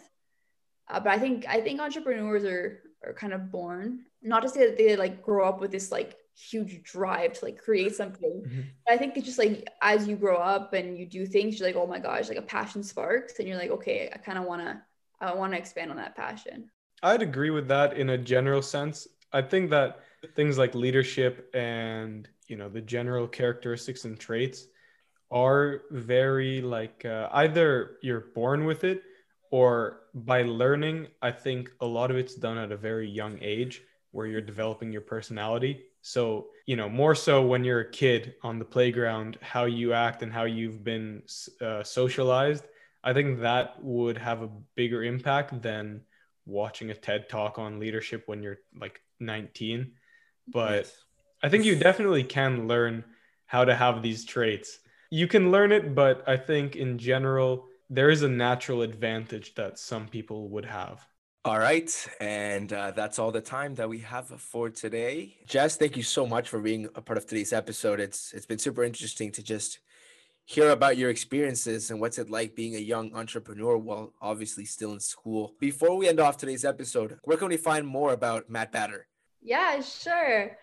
Uh, 0.90 1.00
but 1.00 1.12
I 1.12 1.20
think 1.20 1.46
I 1.48 1.62
think 1.62 1.80
entrepreneurs 1.80 2.44
are 2.44 2.82
are 3.06 3.14
kind 3.14 3.34
of 3.34 3.52
born 3.52 4.06
not 4.22 4.42
to 4.42 4.50
say 4.50 4.66
that 4.68 4.78
they 4.78 4.96
like 4.96 5.22
grow 5.22 5.48
up 5.48 5.60
with 5.60 5.72
this 5.72 5.92
like 5.92 6.16
huge 6.36 6.84
drive 6.84 7.34
to 7.34 7.46
like 7.46 7.58
create 7.58 7.96
something. 7.96 8.44
Mhm. 8.48 8.66
But 8.86 8.94
I 8.94 8.98
think 8.98 9.18
it's 9.18 9.26
just 9.26 9.38
like 9.40 9.68
as 9.82 10.08
you 10.08 10.16
grow 10.16 10.38
up 10.38 10.74
and 10.74 10.98
you 10.98 11.06
do 11.06 11.26
things, 11.26 11.60
you're 11.60 11.68
like, 11.68 11.76
oh 11.76 11.88
my 11.88 12.00
gosh, 12.00 12.30
like 12.30 12.38
a 12.38 12.42
passion 12.42 12.84
sparks, 12.84 13.40
and 13.40 13.48
you're 13.48 13.58
like, 13.58 13.72
okay, 13.72 14.10
I 14.14 14.18
kind 14.18 14.38
of 14.38 14.46
wanna 14.46 14.84
I 15.20 15.34
want 15.34 15.54
to 15.54 15.58
expand 15.58 15.92
on 15.92 15.98
that 15.98 16.16
passion. 16.16 16.70
I'd 17.02 17.22
agree 17.22 17.50
with 17.50 17.68
that 17.70 17.98
in 17.98 18.10
a 18.10 18.18
general 18.18 18.62
sense. 18.62 19.08
I 19.32 19.42
think 19.42 19.70
that 19.72 20.00
things 20.36 20.58
like 20.58 20.76
leadership 20.76 21.50
and 21.54 22.28
you 22.48 22.56
know 22.56 22.70
the 22.70 22.82
general 22.82 23.28
characteristics 23.28 24.06
and 24.06 24.20
traits 24.20 24.68
are 25.32 25.82
very 25.92 26.62
like 26.62 27.06
uh, 27.06 27.30
either 27.34 27.98
you're 28.02 28.28
born 28.36 28.66
with 28.66 28.84
it 28.84 29.04
or 29.54 30.00
by 30.16 30.42
learning. 30.42 31.06
I 31.22 31.30
think 31.30 31.70
a 31.80 31.86
lot 31.86 32.10
of 32.10 32.18
it's 32.18 32.34
done 32.34 32.58
at 32.58 32.72
a 32.72 32.76
very 32.76 33.08
young 33.08 33.38
age 33.40 33.84
where 34.10 34.26
you're 34.26 34.42
developing 34.42 34.92
your 34.92 35.04
personality. 35.04 35.84
So 36.02 36.48
you 36.66 36.76
know 36.76 36.90
more 36.90 37.14
so 37.14 37.46
when 37.46 37.64
you're 37.64 37.82
a 37.82 37.92
kid 37.92 38.34
on 38.42 38.58
the 38.58 38.66
playground, 38.66 39.38
how 39.42 39.66
you 39.66 39.94
act 39.94 40.24
and 40.24 40.34
how 40.34 40.46
you've 40.46 40.84
been 40.84 41.22
uh, 41.62 41.84
socialized. 41.84 42.64
I 43.04 43.14
think 43.14 43.42
that 43.42 43.76
would 43.84 44.18
have 44.18 44.42
a 44.42 44.50
bigger 44.74 45.04
impact 45.04 45.62
than 45.62 46.02
watching 46.48 46.90
a 46.90 46.96
TED 46.96 47.30
talk 47.30 47.60
on 47.60 47.80
leadership 47.80 48.24
when 48.26 48.42
you're 48.42 48.58
like 48.76 49.02
19. 49.20 49.92
But 50.48 50.92
I 51.44 51.50
think 51.50 51.64
you 51.64 51.76
definitely 51.76 52.24
can 52.24 52.68
learn 52.68 53.04
how 53.46 53.66
to 53.66 53.76
have 53.76 54.02
these 54.02 54.26
traits. 54.26 54.80
You 55.12 55.28
can 55.28 55.52
learn 55.52 55.72
it, 55.72 55.94
but 55.94 56.28
I 56.28 56.38
think 56.38 56.76
in 56.76 56.98
general, 56.98 57.68
there 57.94 58.10
is 58.10 58.24
a 58.24 58.28
natural 58.28 58.82
advantage 58.82 59.54
that 59.56 59.78
some 59.78 60.08
people 60.08 60.50
would 60.50 60.66
have. 60.66 61.08
All 61.46 61.60
right, 61.60 61.92
and 62.22 62.72
uh, 62.72 62.92
that's 62.92 63.20
all 63.20 63.32
the 63.32 63.42
time 63.42 63.76
that 63.76 63.90
we 63.90 64.00
have 64.00 64.28
for 64.28 64.70
today. 64.70 65.36
Jess, 65.46 65.76
thank 65.76 65.98
you 65.98 66.04
so 66.04 66.26
much 66.26 66.48
for 66.48 66.60
being 66.60 66.88
a 66.96 67.02
part 67.02 67.18
of 67.18 67.26
today's 67.26 67.52
episode. 67.52 68.00
It's 68.00 68.34
it's 68.34 68.46
been 68.46 68.60
super 68.60 68.84
interesting 68.84 69.32
to 69.34 69.44
just 69.44 69.80
hear 70.46 70.70
about 70.70 70.98
your 70.98 71.10
experiences 71.10 71.92
and 71.92 72.00
what's 72.00 72.18
it 72.18 72.30
like 72.30 72.56
being 72.56 72.76
a 72.76 72.80
young 72.80 73.14
entrepreneur 73.14 73.78
while 73.78 74.14
obviously 74.22 74.66
still 74.66 74.94
in 74.94 75.00
school. 75.00 75.54
Before 75.60 75.96
we 75.98 76.08
end 76.08 76.20
off 76.20 76.38
today's 76.38 76.66
episode, 76.66 77.20
where 77.24 77.38
can 77.38 77.50
we 77.50 77.58
find 77.58 77.86
more 77.86 78.14
about 78.14 78.50
Mad 78.50 78.72
Batter? 78.72 79.08
Yeah, 79.42 79.82
sure. 79.82 80.58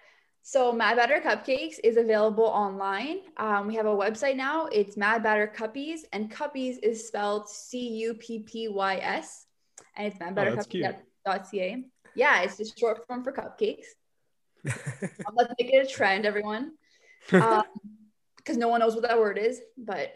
So 0.50 0.72
Mad 0.72 0.96
Batter 0.96 1.20
Cupcakes 1.24 1.78
is 1.84 1.96
available 1.96 2.42
online. 2.42 3.18
Um, 3.36 3.68
we 3.68 3.76
have 3.76 3.86
a 3.86 3.94
website 3.94 4.34
now. 4.34 4.66
It's 4.66 4.96
Mad 4.96 5.22
Batter 5.22 5.46
Cuppies, 5.46 6.00
and 6.12 6.28
Cuppies 6.28 6.78
is 6.82 7.06
spelled 7.06 7.48
C-U-P-P-Y-S, 7.48 9.46
and 9.96 10.06
it's 10.08 10.18
Mad 10.18 10.34
that's 10.34 10.66
cute. 10.66 10.86
madbattercuppies.ca. 11.24 11.84
Yeah, 12.16 12.40
it's 12.40 12.56
just 12.56 12.76
short 12.76 13.06
form 13.06 13.22
for 13.22 13.30
cupcakes. 13.32 13.84
Um, 15.24 15.34
let's 15.36 15.54
make 15.56 15.72
it 15.72 15.86
a 15.86 15.88
trend, 15.88 16.26
everyone, 16.26 16.72
because 17.30 18.56
no 18.56 18.66
one 18.66 18.80
knows 18.80 18.94
what 18.94 19.04
that 19.04 19.20
word 19.20 19.38
is. 19.38 19.60
But 19.78 20.14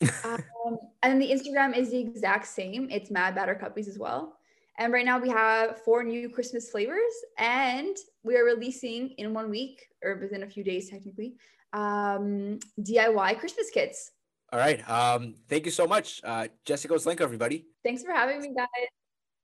um, 0.24 0.78
and 1.04 1.22
the 1.22 1.30
Instagram 1.30 1.76
is 1.76 1.92
the 1.92 2.00
exact 2.00 2.48
same. 2.48 2.88
It's 2.90 3.08
Mad 3.08 3.36
Batter 3.36 3.54
Cuppies 3.54 3.86
as 3.86 4.00
well. 4.00 4.36
And 4.80 4.94
right 4.94 5.04
now 5.04 5.18
we 5.18 5.28
have 5.28 5.82
four 5.84 6.02
new 6.02 6.30
Christmas 6.30 6.70
flavors, 6.70 7.12
and 7.36 7.94
we 8.22 8.34
are 8.38 8.44
releasing 8.44 9.10
in 9.18 9.34
one 9.34 9.50
week 9.50 9.86
or 10.02 10.16
within 10.16 10.42
a 10.42 10.48
few 10.48 10.64
days, 10.64 10.88
technically, 10.88 11.34
um, 11.74 12.58
DIY 12.80 13.38
Christmas 13.38 13.68
kits. 13.68 14.10
All 14.50 14.58
right. 14.58 14.80
Um, 14.88 15.34
thank 15.50 15.66
you 15.66 15.70
so 15.70 15.86
much. 15.86 16.22
Uh, 16.24 16.48
Jessica 16.64 16.94
Waslenko, 16.94 17.20
everybody. 17.20 17.66
Thanks 17.84 18.02
for 18.02 18.12
having 18.12 18.40
me, 18.40 18.54
guys. 18.56 18.88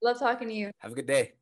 Love 0.03 0.19
talking 0.19 0.49
to 0.49 0.55
you. 0.55 0.71
Have 0.79 0.93
a 0.93 0.95
good 0.95 1.07
day. 1.07 1.33